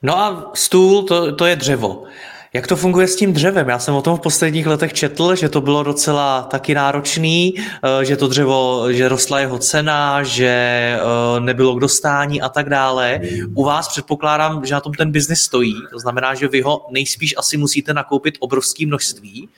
[0.03, 2.05] No a stůl, to, to je dřevo.
[2.53, 3.68] Jak to funguje s tím dřevem?
[3.68, 8.05] Já jsem o tom v posledních letech četl, že to bylo docela taky náročný, eh,
[8.05, 13.20] že to dřevo, že rostla jeho cena, že eh, nebylo k dostání a tak dále.
[13.55, 17.35] U vás předpokládám, že na tom ten biznis stojí, to znamená, že vy ho nejspíš
[17.38, 19.48] asi musíte nakoupit obrovské množství,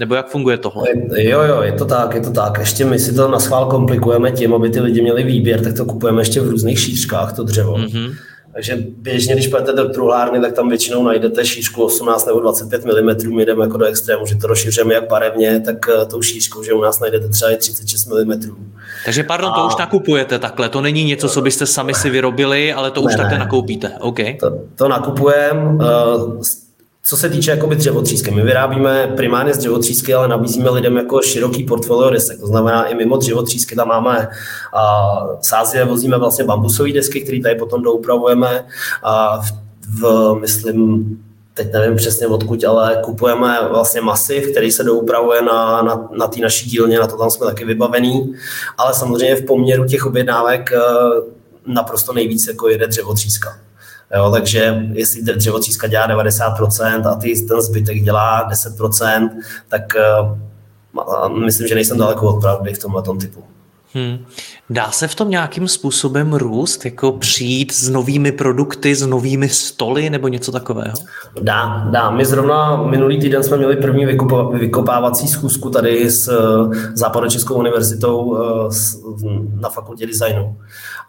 [0.00, 0.84] nebo jak funguje tohle?
[1.16, 2.58] Jo, jo, je to tak, je to tak.
[2.58, 5.84] Ještě my si to na schvál komplikujeme tím, aby ty lidi měli výběr, tak to
[5.84, 7.76] kupujeme ještě v různých šířkách, to dřevo.
[7.76, 8.14] Mm-hmm
[8.54, 13.36] Takže běžně, když půjdete do truhlárny, tak tam většinou najdete šířku 18 nebo 25 mm,
[13.36, 16.72] my jdeme jako do extrému, že to rozšiřujeme jak barevně, tak eh, tou šířkou, že
[16.72, 18.40] u nás najdete třeba i 36 mm.
[19.04, 19.54] Takže pardon, a...
[19.54, 23.06] to už nakupujete takhle, to není něco, co byste sami si vyrobili, ale to ne,
[23.06, 23.44] už takhle ne.
[23.44, 24.18] nakoupíte, OK.
[24.40, 26.42] To, to nakupujeme, uh,
[27.02, 31.64] co se týče jakoby dřevotřísky, my vyrábíme primárně z dřevotřísky, ale nabízíme lidem jako široký
[31.64, 32.40] portfolio desek.
[32.40, 34.28] To znamená, i mimo dřevotřísky tam máme
[34.74, 35.10] a
[35.40, 38.66] sázě, vozíme vlastně bambusové desky, které tady potom doupravujeme.
[39.02, 39.52] A v,
[40.00, 41.06] v, myslím,
[41.54, 46.40] teď nevím přesně odkud, ale kupujeme vlastně masiv, který se doupravuje na, na, na té
[46.40, 48.34] naší dílně, na to tam jsme taky vybavení,
[48.78, 50.78] ale samozřejmě v poměru těch objednávek eh,
[51.66, 53.58] naprosto nejvíc jako jede dřevotříska.
[54.16, 59.30] Jo, takže jestli dřevotříska dělá 90% a ty, ten zbytek dělá 10%,
[59.68, 59.82] tak
[60.94, 63.44] uh, myslím, že nejsem daleko od pravdy v tomhle typu.
[63.94, 64.24] Hmm.
[64.70, 70.10] Dá se v tom nějakým způsobem růst, jako přijít s novými produkty, s novými stoly
[70.10, 70.94] nebo něco takového?
[71.42, 72.10] Dá, dá.
[72.10, 74.06] My zrovna minulý týden jsme měli první
[74.52, 80.56] vykopávací schůzku tady s eh, Západočeskou univerzitou eh, na fakultě designu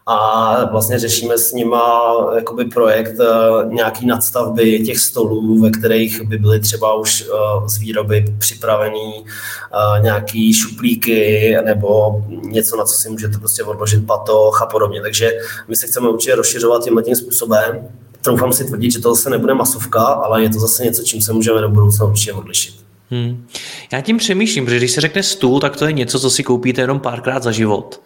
[0.05, 2.01] a vlastně řešíme s nima
[2.35, 3.25] jakoby projekt eh,
[3.67, 10.01] nějaký nadstavby těch stolů, ve kterých by byly třeba už eh, z výroby připravený eh,
[10.01, 15.01] nějaký šuplíky nebo něco, na co si můžete prostě odložit patoch a podobně.
[15.01, 15.31] Takže
[15.67, 17.87] my se chceme určitě rozšiřovat tímhle tím způsobem.
[18.21, 21.33] Troufám si tvrdit, že to zase nebude masovka, ale je to zase něco, čím se
[21.33, 22.75] můžeme do budoucna určitě odlišit.
[23.13, 23.45] Hmm.
[23.91, 26.81] Já tím přemýšlím, protože když se řekne stůl, tak to je něco, co si koupíte
[26.81, 28.01] jenom párkrát za život.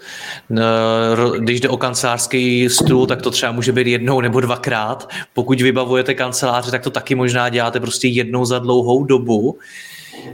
[1.37, 5.09] Když jde o kancelářský stůl, tak to třeba může být jednou nebo dvakrát.
[5.33, 9.57] Pokud vybavujete kanceláře, tak to taky možná děláte prostě jednou za dlouhou dobu.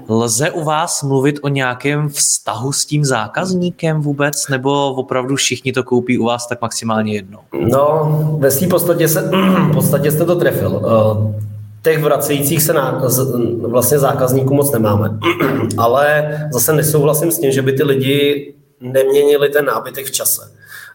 [0.10, 5.84] Lze u vás mluvit o nějakém vztahu s tím zákazníkem vůbec, nebo opravdu všichni to
[5.84, 7.39] koupí u vás tak maximálně jednou?
[7.60, 9.21] No, ve své podstatě, se,
[9.69, 10.82] v podstatě jste to trefil.
[10.86, 11.41] Eh,
[11.84, 13.01] těch vracejících se na,
[13.67, 15.19] vlastně zákazníků moc nemáme.
[15.77, 20.51] Ale zase nesouhlasím s tím, že by ty lidi neměnili ten nábytek v čase.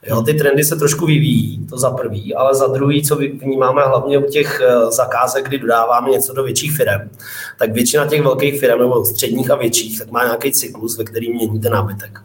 [0.06, 4.18] Jo, ty trendy se trošku vyvíjí, to za prvý, ale za druhý, co vnímáme hlavně
[4.18, 7.10] u těch eh, zakázek, kdy dodáváme něco do větších firm,
[7.58, 11.34] tak většina těch velkých firm nebo středních a větších, tak má nějaký cyklus, ve kterým
[11.34, 12.20] mění ten nábytek.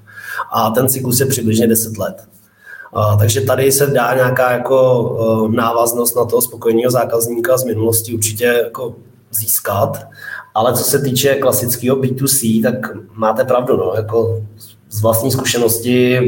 [0.52, 2.24] A ten cyklus je přibližně 10 let.
[2.94, 8.14] A, takže tady se dá nějaká jako uh, návaznost na toho spokojeného zákazníka z minulosti
[8.14, 8.96] určitě jako
[9.32, 9.98] získat,
[10.54, 12.76] ale co se týče klasického B2C, tak
[13.14, 14.44] máte pravdu, no, jako
[14.92, 16.20] z vlastní zkušenosti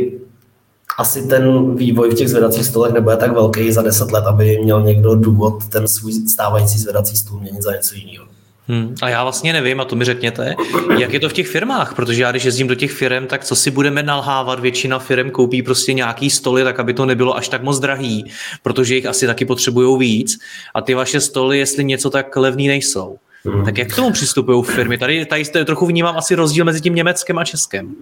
[0.98, 4.84] asi ten vývoj v těch zvedacích stolech nebude tak velký za 10 let, aby měl
[4.84, 8.26] někdo důvod ten svůj stávající zvedací stůl měnit za něco jiného.
[8.68, 10.56] Hmm, a já vlastně nevím, a to mi řekněte,
[10.98, 13.56] jak je to v těch firmách, protože já když jezdím do těch firm, tak co
[13.56, 17.64] si budeme nalhávat, většina firm koupí prostě nějaký stoly, tak aby to nebylo až tak
[17.64, 20.40] moc drahý, protože jich asi taky potřebují víc
[20.74, 23.18] a ty vaše stoly, jestli něco tak levný nejsou.
[23.46, 23.66] Hmm.
[23.66, 24.98] Tak jak k tomu přistupují firmy?
[24.98, 27.96] Tady, tady trochu vnímám asi rozdíl mezi tím Německem a Českem.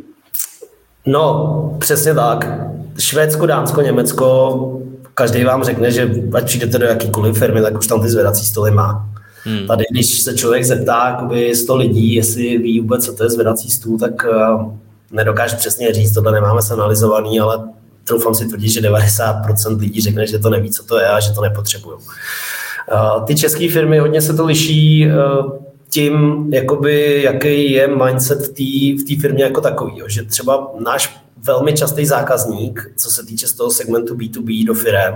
[1.05, 2.47] No, přesně tak.
[2.99, 4.81] Švédsko, Dánsko, Německo,
[5.13, 8.71] každý vám řekne, že ať přijdete do jakýkoliv firmy, tak už tam ty zvedací stoly
[8.71, 9.09] má.
[9.43, 9.67] Hmm.
[9.67, 13.71] Tady, když se člověk zeptá jakoby 100 lidí, jestli ví vůbec, co to je zvedací
[13.71, 14.73] stůl, tak uh,
[15.11, 17.69] nedokáže přesně říct, tohle nemáme se analyzovaný, ale
[18.03, 21.31] troufám si tvrdit, že 90% lidí řekne, že to neví, co to je a že
[21.31, 21.97] to nepotřebují.
[21.97, 25.60] Uh, ty české firmy hodně se to liší uh,
[25.93, 30.01] tím, jakoby, jaký je mindset tý, v té firmě jako takový.
[30.07, 35.15] Že třeba náš velmi častý zákazník, co se týče z toho segmentu B2B do firm,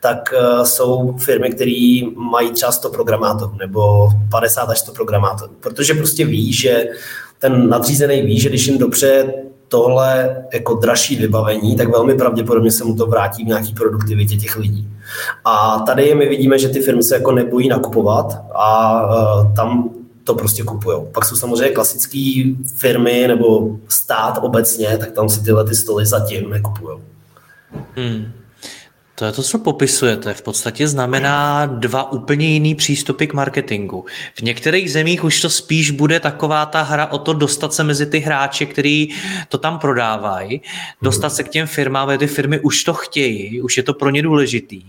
[0.00, 5.94] tak uh, jsou firmy, které mají třeba 100 programátorů nebo 50 až 100 programátorů, protože
[5.94, 6.84] prostě ví, že
[7.38, 9.32] ten nadřízený ví, že když jim dobře
[9.68, 14.56] tohle jako dražší vybavení, tak velmi pravděpodobně se mu to vrátí v nějaký produktivitě těch
[14.56, 14.88] lidí.
[15.44, 19.90] A tady my vidíme, že ty firmy se jako nebojí nakupovat a uh, tam
[20.28, 21.06] to prostě kupují.
[21.12, 22.42] Pak jsou samozřejmě klasické
[22.74, 26.98] firmy nebo stát obecně, tak tam si tyhle ty stoly zatím nekupují.
[27.96, 28.32] Hmm.
[29.18, 30.34] To je to, co popisujete.
[30.34, 34.04] V podstatě znamená dva úplně jiný přístupy k marketingu.
[34.34, 38.06] V některých zemích už to spíš bude taková ta hra o to dostat se mezi
[38.06, 39.08] ty hráče, který
[39.48, 40.60] to tam prodávají,
[41.02, 44.22] dostat se k těm firmám, ty firmy už to chtějí, už je to pro ně
[44.22, 44.82] důležitý,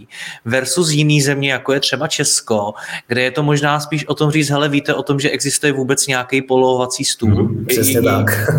[0.46, 2.74] versus jiný země, jako je třeba Česko,
[3.08, 6.08] kde je to možná spíš o tom říct, hele, víte o tom, že existuje vůbec
[6.08, 7.44] nějaký polohovací stůl.
[7.44, 8.50] Mm, přesně tak.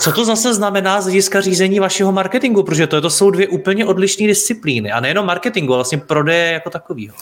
[0.00, 3.86] Co to zase znamená z hlediska řízení vašeho marketingu, protože to, to jsou dvě úplně
[3.86, 7.14] odlišné disciplíny disciplíny a nejenom marketingu, ale vlastně prodeje jako takového.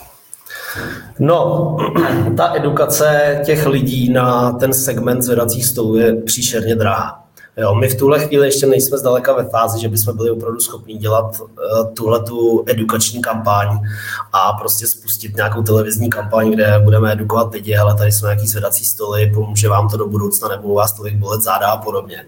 [1.18, 1.76] No,
[2.36, 7.24] ta edukace těch lidí na ten segment zvedacích stolů je příšerně drahá.
[7.56, 10.94] Jo, my v tuhle chvíli ještě nejsme zdaleka ve fázi, že bychom byli opravdu schopni
[10.94, 11.48] dělat uh,
[11.94, 13.78] tuhle tu edukační kampaň
[14.32, 18.84] a prostě spustit nějakou televizní kampaň, kde budeme edukovat lidi, ale tady jsou nějaký zvedací
[18.84, 22.24] stoly, pomůže vám to do budoucna, nebo vás tolik bolet záda a podobně.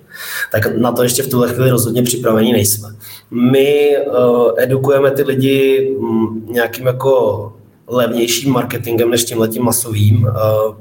[0.52, 2.88] Tak na to ještě v tuhle chvíli rozhodně připraveni nejsme.
[3.30, 7.52] My uh, edukujeme ty lidi um, nějakým jako
[7.86, 10.22] levnějším marketingem než tím letím masovým.
[10.22, 10.74] Uh,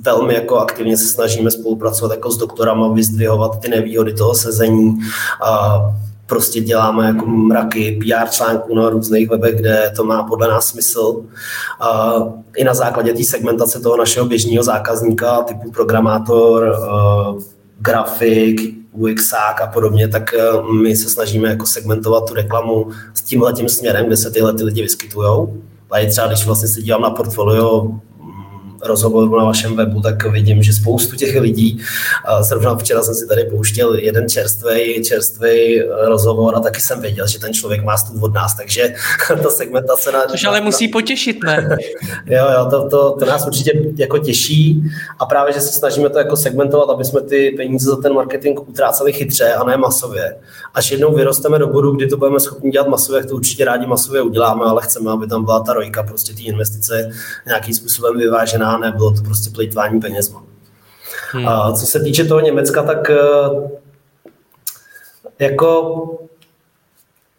[0.00, 4.98] velmi jako aktivně se snažíme spolupracovat jako s doktorama, vyzdvihovat ty nevýhody toho sezení.
[5.44, 5.80] A
[6.26, 11.22] prostě děláme jako mraky PR článků na různých webech, kde to má podle nás smysl.
[11.80, 12.14] A
[12.56, 16.76] I na základě té segmentace toho našeho běžného zákazníka, typu programátor,
[17.78, 18.60] grafik,
[18.92, 20.30] UXák a podobně, tak
[20.82, 24.64] my se snažíme jako segmentovat tu reklamu s tímhle tím směrem, kde se tyhle ty
[24.64, 25.48] lidi vyskytují.
[25.90, 27.88] A třeba, když vlastně se dívám na portfolio
[28.82, 31.80] rozhovoru na vašem webu, tak vidím, že spoustu těch lidí,
[32.40, 37.26] zrovna včera jsem si tady pouštěl jeden čerstvý, čerstvý eh, rozhovor a taky jsem věděl,
[37.26, 38.94] že ten člověk má stůl od nás, takže
[39.42, 40.12] ta segmentace...
[40.12, 41.68] Na, Což ale na, musí potěšit, ne?
[42.26, 44.82] jo, jo, to, to, to, nás určitě jako těší
[45.18, 48.60] a právě, že se snažíme to jako segmentovat, aby jsme ty peníze za ten marketing
[48.68, 50.36] utráceli chytře a ne masově.
[50.74, 53.86] Až jednou vyrosteme do bodu, kdy to budeme schopni dělat masově, jak to určitě rádi
[53.86, 57.10] masově uděláme, ale chceme, aby tam byla ta rojka, prostě ty investice
[57.46, 60.44] nějakým způsobem vyvážená nebylo to prostě plýtvání penězma.
[61.32, 61.48] Hmm.
[61.48, 63.16] A co se týče toho Německa, tak eh,
[65.38, 66.18] jako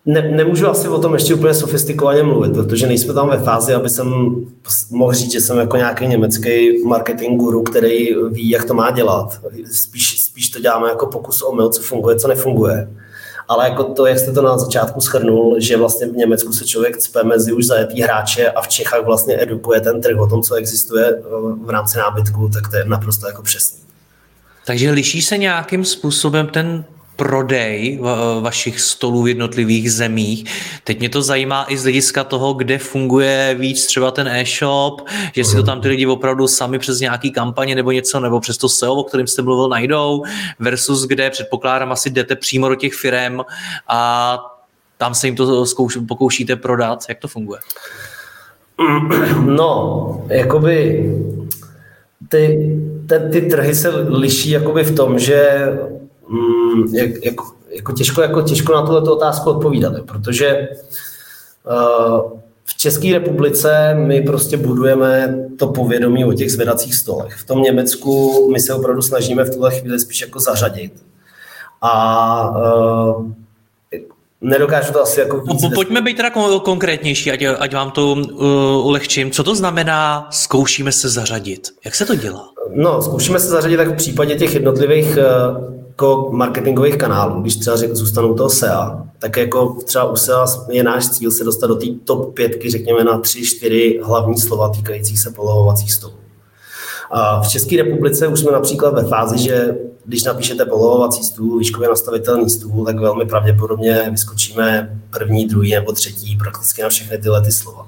[0.06, 3.90] ne, nemůžu asi o tom ještě úplně sofistikovaně mluvit, protože nejsme tam ve fázi, aby
[3.90, 4.36] jsem
[4.92, 9.40] mohl říct, že jsem jako nějaký německý marketing guru, který ví, jak to má dělat.
[9.72, 12.88] Spíš, spíš to děláme jako pokus o mil, co funguje, co nefunguje.
[13.54, 16.98] Ale jako to, jak jste to na začátku schrnul, že vlastně v Německu se člověk
[16.98, 20.56] cpe mezi už zajetý hráče a v Čechách vlastně edukuje ten trh o tom, co
[20.56, 21.22] existuje eh,
[21.66, 23.80] v rámci nábytku, tak to je naprosto jako přesný.
[24.66, 28.00] Takže liší se nějakým způsobem ten prodej
[28.42, 30.46] vašich stolů v jednotlivých zemích.
[30.84, 35.02] Teď mě to zajímá i z hlediska toho, kde funguje víc třeba ten e-shop,
[35.36, 38.58] že si to tam ty lidi opravdu sami přes nějaký kampaně nebo něco, nebo přes
[38.58, 40.24] to SEO, o kterém jste mluvil, najdou,
[40.60, 43.40] versus kde předpokládám asi jdete přímo do těch firm
[43.88, 44.40] a
[44.98, 47.06] tam se jim to zkouš, pokoušíte prodat.
[47.10, 47.60] Jak to funguje?
[49.46, 51.10] No, jakoby
[52.30, 52.72] ty,
[53.08, 55.68] ty, ty trhy se liší jakoby v tom, že
[56.30, 57.36] mm, jak, jak,
[57.70, 60.68] jako těžko, jako těžko na tuto otázku odpovídat, protože
[61.70, 62.32] uh,
[62.66, 67.34] v České republice my prostě budujeme to povědomí o těch zvedacích stolech.
[67.34, 70.94] V tom Německu my se opravdu snažíme v tuhle chvíli spíš jako zařadit.
[71.82, 72.50] A
[73.16, 73.32] uh,
[74.42, 75.62] nedokážu to asi jako víc...
[75.62, 76.30] No, pojďme být teda
[76.64, 79.32] konkrétnější, ať, ať vám to uh, ulehčím.
[79.32, 81.68] Co to znamená zkoušíme se zařadit?
[81.86, 82.50] Jak se to dělá?
[82.74, 87.76] No, zkoušíme se zařadit tak v případě těch jednotlivých uh, jako marketingových kanálů, když třeba
[87.76, 91.76] řek, zůstanou toho SEA, tak jako třeba u SEA je náš cíl se dostat do
[91.76, 96.14] té top pětky, řekněme na tři, čtyři hlavní slova týkajících se polohovacích stolů.
[97.12, 101.90] A v České republice už jsme například ve fázi, že když napíšete polohovací stůl, výškově
[101.90, 107.52] nastavitelný stůl, tak velmi pravděpodobně vyskočíme první, druhý nebo třetí prakticky na všechny tyhle ty
[107.52, 107.88] slova.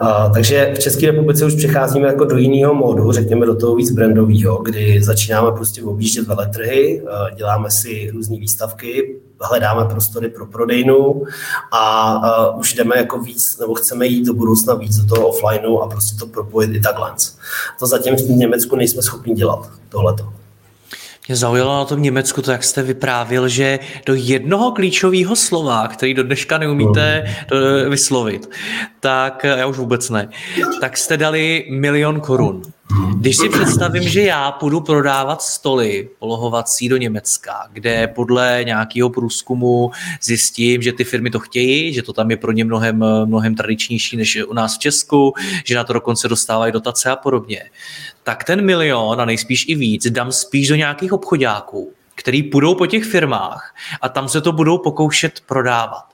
[0.00, 3.90] A, takže v České republice už přecházíme jako do jiného módu, řekněme do toho víc
[3.90, 7.02] brandového, kdy začínáme prostě objíždět veletrhy,
[7.36, 11.24] děláme si různé výstavky, hledáme prostory pro prodejnu
[11.72, 15.78] a, a už jdeme jako víc, nebo chceme jít do budoucna víc do toho offlineu
[15.78, 17.12] a prostě to propojit i takhle.
[17.78, 20.37] To zatím v Německu nejsme schopni dělat, tohleto.
[21.28, 26.14] Mě zaujalo na tom Německu to, jak jste vyprávěl, že do jednoho klíčového slova, který
[26.14, 27.90] do dneška neumíte hmm.
[27.90, 28.50] vyslovit,
[29.00, 30.28] tak já už vůbec ne,
[30.80, 32.62] tak jste dali milion korun.
[33.16, 39.90] Když si představím, že já půjdu prodávat stoly polohovací do Německa, kde podle nějakého průzkumu
[40.22, 44.16] zjistím, že ty firmy to chtějí, že to tam je pro ně mnohem, mnohem tradičnější
[44.16, 45.34] než u nás v Česku,
[45.64, 47.70] že na to dokonce dostávají dotace a podobně,
[48.22, 52.86] tak ten milion a nejspíš i víc dám spíš do nějakých obchodáků, který půjdou po
[52.86, 56.04] těch firmách a tam se to budou pokoušet prodávat.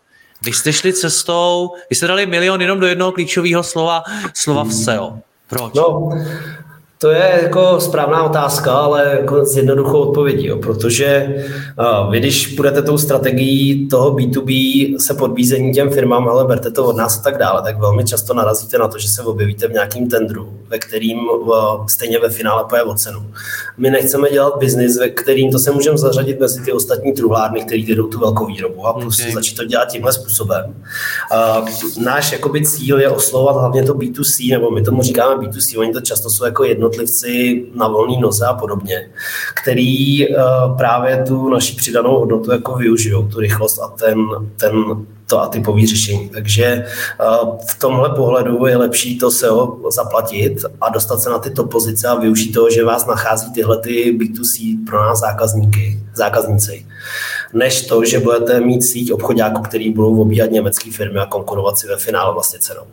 [0.44, 4.02] Vy jste šli cestou, vy jste dali milion jenom do jednoho klíčového slova,
[4.34, 5.18] slova v SEO.
[5.48, 5.74] Proč?
[5.74, 6.10] No,
[7.04, 11.34] to je jako správná otázka, ale jako s jednoduchou odpovědí, jo, protože
[11.78, 14.50] uh, vy, když budete tou strategií toho B2B
[14.98, 18.34] se podbízení těm firmám, ale berte to od nás a tak dále, tak velmi často
[18.34, 22.64] narazíte na to, že se objevíte v nějakém tendru, ve kterým uh, stejně ve finále
[22.68, 23.26] poje o cenu.
[23.78, 27.80] My nechceme dělat biznis, ve kterým to se můžeme zařadit mezi ty ostatní truhlárny, které
[27.80, 29.34] jdou tu velkou výrobu a prostě okay.
[29.34, 30.74] začít to dělat tímhle způsobem.
[31.58, 31.68] Uh,
[32.04, 36.00] náš jakoby cíl je oslovovat hlavně to B2C, nebo my tomu říkáme B2C, oni to
[36.00, 39.10] často jsou jako jednotlivé jednotlivci na volné noze a podobně,
[39.62, 40.26] který
[40.76, 44.18] právě tu naši přidanou hodnotu jako využijou, tu rychlost a ten,
[44.56, 44.72] ten
[45.26, 46.28] to a typový řešení.
[46.28, 46.86] Takže
[47.68, 52.14] v tomhle pohledu je lepší to SEO zaplatit a dostat se na tyto pozice a
[52.14, 56.86] využít toho, že vás nachází tyhle ty B2C pro nás zákazníky, zákazníci,
[57.52, 61.88] než to, že budete mít síť obchodáků, který budou obíhat německé firmy a konkurovat si
[61.88, 62.84] ve finále vlastně cenou.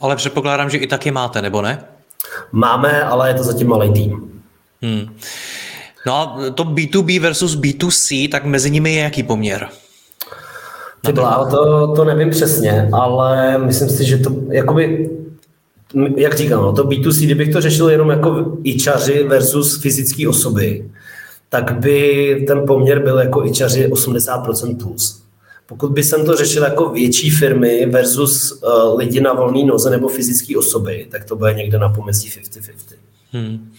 [0.00, 1.84] Ale předpokládám, že i taky máte, nebo ne?
[2.52, 4.40] Máme, ale je to zatím malý tým.
[4.82, 5.16] Hmm.
[6.06, 9.68] No a to B2B versus B2C, tak mezi nimi je jaký poměr?
[11.06, 15.10] Ty bláho, to, to nevím přesně, ale myslím si, že to jakoby
[16.16, 20.90] jak říkám, no, to B2C, kdybych to řešil jenom jako ičaři versus fyzické osoby,
[21.48, 25.22] tak by ten poměr byl jako ičaři 80% plus.
[25.68, 30.08] Pokud by jsem to řešil jako větší firmy versus uh, lidi na volné noze nebo
[30.08, 32.72] fyzické osoby, tak to bude někde na pomezí 50-50.
[33.32, 33.72] Hmm.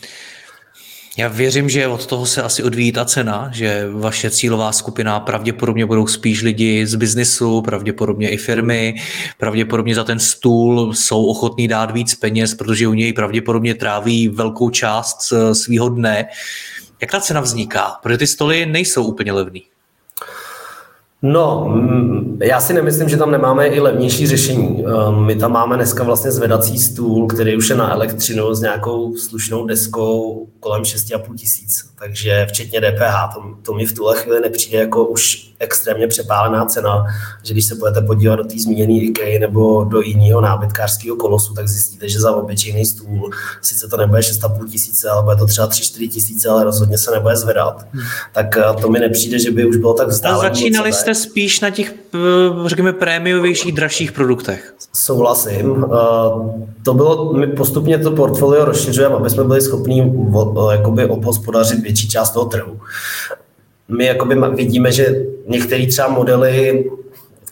[1.18, 5.86] Já věřím, že od toho se asi odvíjí ta cena, že vaše cílová skupina pravděpodobně
[5.86, 8.96] budou spíš lidi z biznisu, pravděpodobně i firmy,
[9.38, 14.70] pravděpodobně za ten stůl jsou ochotní dát víc peněz, protože u něj pravděpodobně tráví velkou
[14.70, 16.26] část svého dne.
[17.02, 17.98] Jak ta cena vzniká?
[18.04, 19.64] Protože ty stoly nejsou úplně levný.
[21.22, 24.86] No, mm, já si nemyslím, že tam nemáme i levnější řešení.
[24.86, 29.16] Ehm, my tam máme dneska vlastně zvedací stůl, který už je na elektřinu s nějakou
[29.16, 31.89] slušnou deskou kolem 6,5 tisíc.
[32.00, 37.06] Takže včetně DPH, to, to mi v tuhle chvíli nepřijde jako už extrémně přepálená cena,
[37.44, 41.68] že když se budete podívat do té zmíněné IKEA nebo do jiného nábytkářského kolosu, tak
[41.68, 43.30] zjistíte, že za obyčejný stůl
[43.62, 47.36] sice to nebude 6,5 tisíce, ale bude to třeba 3-4 tisíce, ale rozhodně se nebude
[47.36, 47.88] zvedat.
[47.92, 48.04] Hmm.
[48.34, 50.50] Tak eh, to mi nepřijde, že by už bylo tak vzdálené.
[50.50, 52.18] Začínali jste spíš na těch, eh,
[52.70, 54.74] řekněme, prémiovějších, dražších produktech.
[54.94, 55.86] Souhlasím.
[55.86, 60.14] Eh, to bylo, my postupně to portfolio rozšiřujeme, aby jsme byli schopni
[60.72, 62.80] jakoby obhospodařit větší část toho trhu.
[63.88, 66.86] My jakoby vidíme, že některé třeba modely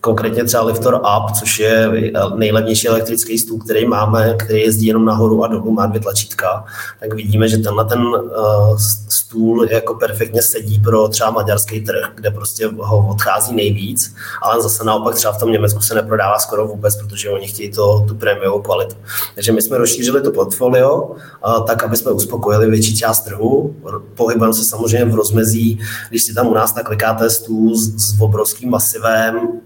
[0.08, 1.91] konkrétně třeba Liftor Up, což je
[2.36, 6.66] nejlevnější elektrický stůl, který máme, který jezdí jenom nahoru a dolů, má dvě tlačítka,
[6.99, 8.78] tak vidíme, že tenhle ten uh,
[9.10, 14.84] stůl jako perfektně sedí pro třeba maďarský trh, kde prostě ho odchází nejvíc, ale zase
[14.84, 18.62] naopak třeba v tom Německu se neprodává skoro vůbec, protože oni chtějí to, tu prémiovou
[18.62, 18.95] kvalitu.
[19.36, 23.76] Takže my jsme rozšířili to portfolio uh, tak, aby jsme uspokojili větší část trhu.
[24.16, 25.80] Pohybujeme se samozřejmě v rozmezí,
[26.10, 29.60] když si tam u nás naklikáte stůl s, s obrovským masivem,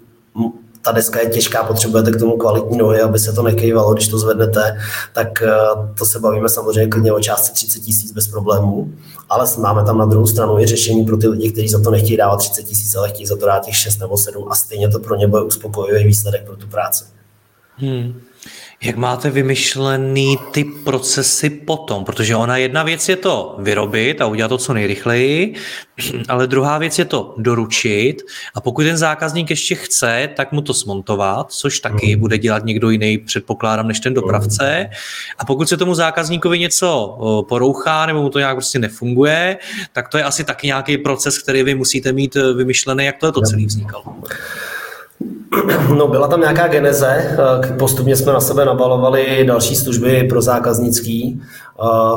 [0.82, 4.20] ta deska je těžká, potřebujete k tomu kvalitní nohy, aby se to nekejvalo, když to
[4.20, 4.78] zvednete,
[5.14, 5.50] tak eh,
[5.98, 8.94] to se bavíme samozřejmě klidně o částce 30 tisíc bez problémů,
[9.30, 12.18] ale máme tam na druhou stranu i řešení pro ty lidi, kteří za to nechtějí
[12.18, 15.00] dávat 30 tisíc, ale chtějí za to dát těch 6 nebo 7 a stejně to
[15.00, 17.06] pro ně bude uspokojivý výsledek pro tu práci.
[17.76, 18.22] Hmm.
[18.84, 22.06] Jak máte vymyšlený ty procesy potom?
[22.06, 25.56] Protože ona jedna věc je to vyrobit a udělat to co nejrychleji,
[26.28, 28.22] ale druhá věc je to doručit
[28.56, 32.20] a pokud ten zákazník ještě chce, tak mu to smontovat, což taky mm.
[32.20, 34.90] bude dělat někdo jiný, předpokládám, než ten dopravce.
[35.38, 37.18] A pokud se tomu zákazníkovi něco
[37.50, 39.58] porouchá nebo mu to nějak prostě nefunguje,
[39.94, 43.26] tak to je asi taky nějaký proces, který vy musíte mít e, vymyšlený, jak to
[43.26, 44.04] je to celý vznikalo.
[45.98, 51.42] No, byla tam nějaká geneze, eh, postupně jsme na sebe nabalovali další služby pro zákaznický.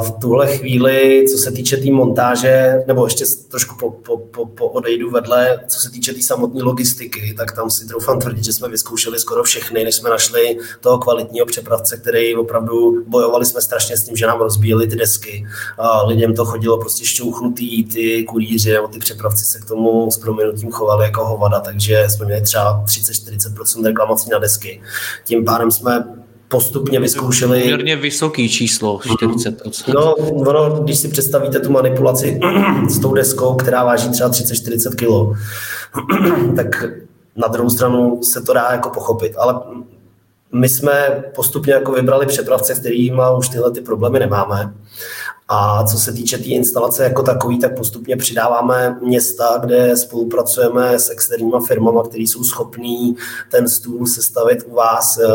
[0.02, 4.46] V tuhle chvíli, co se týče té tý montáže, nebo ještě trošku po, po, po,
[4.46, 8.44] po odejdu vedle, co se týče té tý samotné logistiky, tak tam si troufám tvrdit,
[8.44, 13.60] že jsme vyzkoušeli skoro všechny, než jsme našli toho kvalitního přepravce, který opravdu bojovali jsme
[13.60, 15.46] strašně s tím, že nám rozbíjeli ty desky.
[15.78, 20.18] A lidem to chodilo prostě šťouchnutý, ty kurýři nebo ty přepravci se k tomu s
[20.18, 24.80] proměnutím chovali jako hovada, takže jsme měli třeba 30-40% reklamací na desky.
[25.24, 26.23] Tím pádem jsme
[26.54, 27.60] postupně vyzkoušeli.
[27.60, 29.94] Poměrně vysoký číslo, 40%.
[29.94, 32.40] No, ono, když si představíte tu manipulaci
[32.88, 35.38] s tou deskou, která váží třeba 30-40 kg,
[36.56, 36.84] tak
[37.36, 39.32] na druhou stranu se to dá jako pochopit.
[39.36, 39.60] Ale
[40.52, 44.74] my jsme postupně jako vybrali přepravce, kterými už tyhle ty problémy nemáme.
[45.48, 50.98] A co se týče té tý instalace jako takový, tak postupně přidáváme města, kde spolupracujeme
[50.98, 53.16] s externíma firmama, které jsou schopní
[53.50, 55.26] ten stůl sestavit u vás eh,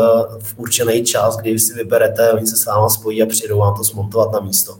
[0.42, 3.84] v určený čas, kdy si vyberete, oni se s váma spojí a přijdou vám to
[3.84, 4.76] smontovat na místo.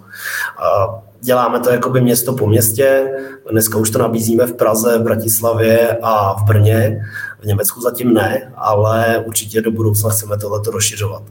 [1.23, 3.11] Děláme to jakoby město po městě,
[3.51, 7.01] dneska už to nabízíme v Praze, v Bratislavě a v Brně,
[7.41, 11.23] v Německu zatím ne, ale určitě do budoucna chceme tohleto rozšiřovat.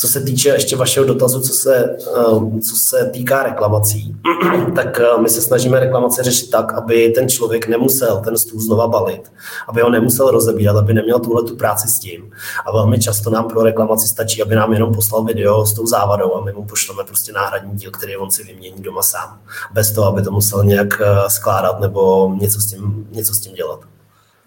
[0.00, 4.16] Co se týče ještě vašeho dotazu, co se, eh, co se týká reklamací,
[4.74, 8.88] tak eh, my se snažíme reklamace řešit tak, aby ten člověk nemusel ten stůl znova
[8.88, 9.32] balit,
[9.68, 12.30] aby ho nemusel rozebírat, aby neměl tuhle tu práci s tím.
[12.66, 16.34] A velmi často nám pro reklamaci stačí, aby nám jenom poslal video s tou závadou
[16.34, 19.38] a my mu pošleme prostě náhradní díl, který on si vymění doma sám.
[19.72, 23.54] Bez toho, aby to musel nějak eh, skládat nebo něco s tím, něco s tím
[23.54, 23.80] dělat.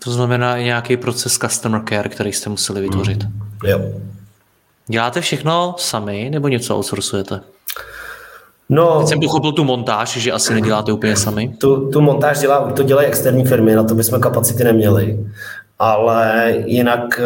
[0.04, 3.24] To znamená i nějaký proces customer care, který jste museli vytvořit.
[3.24, 3.70] Mm.
[3.70, 3.80] Jo.
[4.88, 7.42] Děláte všechno sami nebo něco outsourcujete?
[8.70, 11.56] No, Teď jsem pochopil tu montáž, že asi neděláte úplně sami.
[11.58, 15.26] Tu, tu montáž dělá, to dělají externí firmy, na to bychom kapacity neměli.
[15.80, 17.22] Ale jinak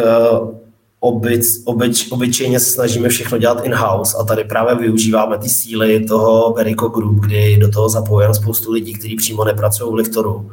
[1.02, 6.04] eh, obyč, obyč, obyčejně se snažíme všechno dělat in-house a tady právě využíváme ty síly
[6.04, 10.50] toho Verico Group, kdy do toho zapojujeme spoustu lidí, kteří přímo nepracují v Liftoru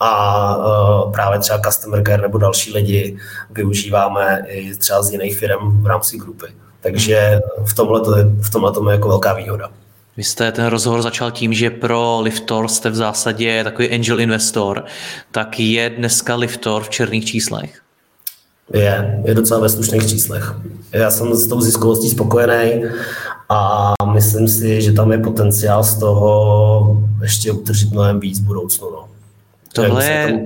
[0.00, 3.16] a uh, právě třeba Customer Care nebo další lidi
[3.50, 6.46] využíváme i třeba z jiných firm v rámci grupy.
[6.80, 9.70] Takže v tomhle to je, v tomhle to je jako velká výhoda.
[10.16, 14.84] Vy jste ten rozhovor začal tím, že pro Liftor jste v zásadě takový angel investor,
[15.30, 17.85] tak je dneska Liftor v černých číslech?
[18.74, 20.54] Je, je docela ve slušných číslech.
[20.92, 22.82] Já jsem s tou ziskovostí spokojený
[23.48, 28.90] a myslím si, že tam je potenciál z toho ještě utržit mnohem víc v budoucnu.
[28.90, 29.08] No.
[29.72, 30.44] Tohle je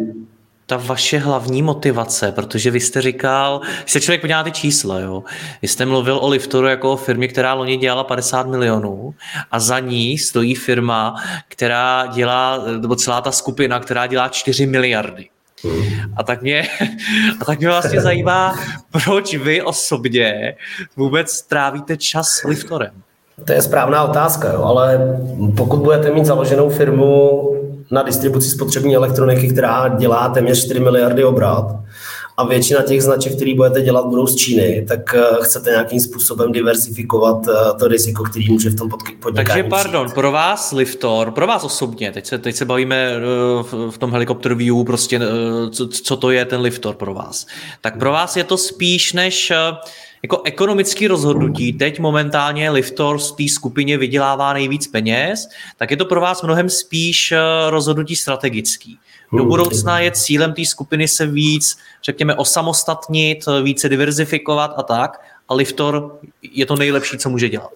[0.67, 4.99] ta vaše hlavní motivace, protože vy jste říkal, když se člověk podívá na ty čísla,
[4.99, 5.25] jo,
[5.63, 9.15] vy jste mluvil o Liftoru jako o firmě, která loni dělala 50 milionů
[9.51, 11.15] a za ní stojí firma,
[11.49, 15.29] která dělá, nebo celá ta skupina, která dělá 4 miliardy.
[16.17, 16.63] A tak mě,
[17.41, 18.55] a tak mě vlastně zajímá,
[18.93, 20.57] proč vy osobně
[20.97, 22.93] vůbec trávíte čas s liftorem.
[23.45, 25.01] To je správná otázka, jo, ale
[25.57, 27.41] pokud budete mít založenou firmu
[27.91, 31.77] na distribuci spotřební elektroniky, která dělá téměř 4 miliardy obrat,
[32.41, 36.53] a většina těch značek, které budete dělat, budou z Číny, tak eh, chcete nějakým způsobem
[36.53, 38.89] diversifikovat eh, to riziko, který může v tom
[39.21, 40.15] podnikání Takže pardon, přijít.
[40.15, 44.55] pro vás Liftor, pro vás osobně, teď se, teď se bavíme eh, v tom helikopter
[44.55, 45.21] view, prostě
[45.71, 47.47] co, co to je ten Liftor pro vás.
[47.81, 49.53] Tak pro vás je to spíš než
[50.23, 56.05] jako ekonomický rozhodnutí, teď momentálně Liftor z té skupině vydělává nejvíc peněz, tak je to
[56.05, 57.35] pro vás mnohem spíš
[57.71, 58.99] rozhodnutí strategický.
[59.33, 65.21] Do budoucna je cílem té skupiny se víc, řekněme, osamostatnit, více diverzifikovat a tak.
[65.49, 66.19] A Liftor
[66.53, 67.71] je to nejlepší, co může dělat.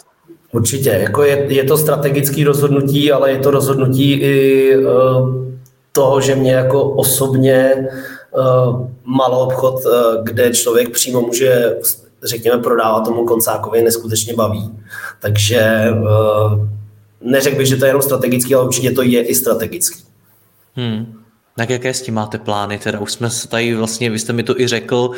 [0.53, 0.91] Určitě.
[0.91, 4.85] Jako je, je to strategické rozhodnutí, ale je to rozhodnutí i uh,
[5.93, 7.89] toho, že mě jako osobně
[8.31, 11.77] uh, malou obchod, uh, kde člověk přímo může,
[12.23, 14.71] řekněme, prodávat tomu koncákovi, neskutečně baví.
[15.21, 16.67] Takže uh,
[17.21, 20.05] neřekl bych, že to je jenom strategický, ale určitě to je i strategický.
[20.75, 21.24] Hmm.
[21.57, 22.79] Tak jaké s tím máte plány?
[22.79, 25.11] Teda už jsme se tady vlastně, vy jste mi to i řekl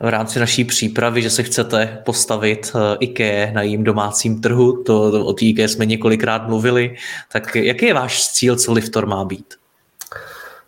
[0.00, 5.10] v rámci naší přípravy, že se chcete postavit eh, IKEA na jejím domácím trhu, to,
[5.10, 6.96] to o té IKEA jsme několikrát mluvili,
[7.32, 9.54] tak jaký je váš cíl, co Liftor má být?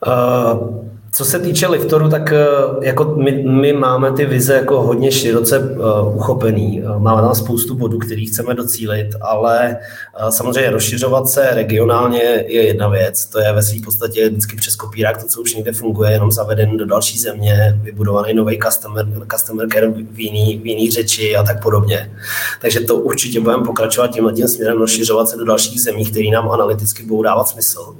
[0.06, 2.46] Uh, co se týče Liftoru, tak eh,
[2.82, 6.82] jako my, my máme ty vize jako hodně široce uh, uchopený.
[6.98, 9.76] Máme tam spoustu bodů, který chceme docílit, ale
[10.22, 13.26] uh, samozřejmě rozšiřovat se regionálně je jedna věc.
[13.26, 16.76] To je ve své podstatě vždycky přes kopírák to, co už někde funguje, jenom zaveden
[16.76, 21.62] do další země, vybudovaný nový customer, customer care v jiný, v jiný řeči a tak
[21.62, 22.12] podobně.
[22.60, 26.50] Takže to určitě budeme pokračovat tímhle tím směrem, rozšiřovat se do dalších zemí, které nám
[26.50, 27.94] analyticky budou dávat smysl.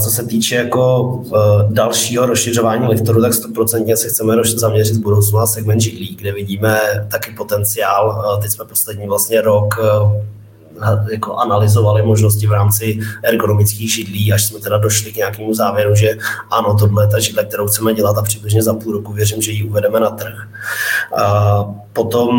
[0.00, 1.36] Co se týče jako uh,
[1.72, 6.80] dalšího rozšiřování liftoru, tak 100% se chceme zaměřit v budoucnu na segment židlí, kde vidíme
[7.10, 8.08] taky potenciál.
[8.08, 9.74] Uh, teď jsme poslední vlastně rok
[11.10, 16.16] jako analyzovali možnosti v rámci ergonomických židlí, až jsme teda došli k nějakému závěru, že
[16.50, 19.52] ano, tohle je ta židle, kterou chceme dělat a přibližně za půl roku věřím, že
[19.52, 20.48] ji uvedeme na trh.
[21.16, 22.30] A potom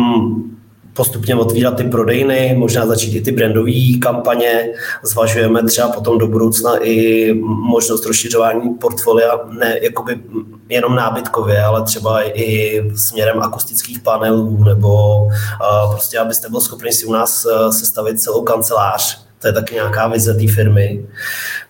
[0.92, 4.72] postupně otvírat ty prodejny, možná začít i ty brandové kampaně.
[5.02, 7.32] Zvažujeme třeba potom do budoucna i
[7.68, 10.20] možnost rozšiřování portfolia, ne jakoby
[10.68, 17.06] jenom nábytkově, ale třeba i směrem akustických panelů, nebo uh, prostě abyste byl schopni si
[17.06, 21.06] u nás uh, sestavit celou kancelář to je taky nějaká vize té firmy.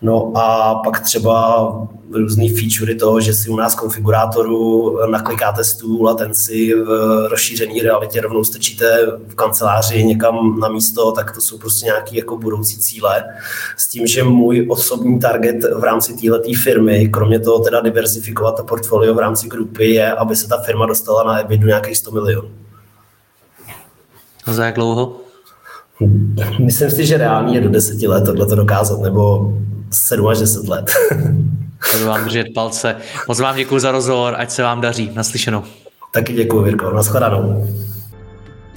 [0.03, 1.69] No a pak třeba
[2.13, 6.89] různý featurey toho, že si u nás konfigurátoru naklikáte stůl a ten si v
[7.31, 12.39] rozšířené realitě rovnou strčíte v kanceláři někam na místo, tak to jsou prostě nějaké jako
[12.39, 13.25] budoucí cíle.
[13.77, 18.65] S tím, že můj osobní target v rámci této firmy, kromě toho teda diversifikovat to
[18.65, 22.51] portfolio v rámci grupy, je, aby se ta firma dostala na EBITDA nějakých 100 milionů.
[24.47, 25.30] A za jak dlouho?
[26.59, 29.53] Myslím si, že reálně je do deseti let tohle dokázat, nebo
[29.91, 30.91] 7 až 10 let.
[31.93, 32.97] Budu vám držet palce.
[33.29, 35.11] Moc vám děkuji za rozhovor, ať se vám daří.
[35.15, 35.63] Naslyšenou.
[36.13, 36.91] Taky děkuji, Virko.
[36.91, 37.67] Naschledanou.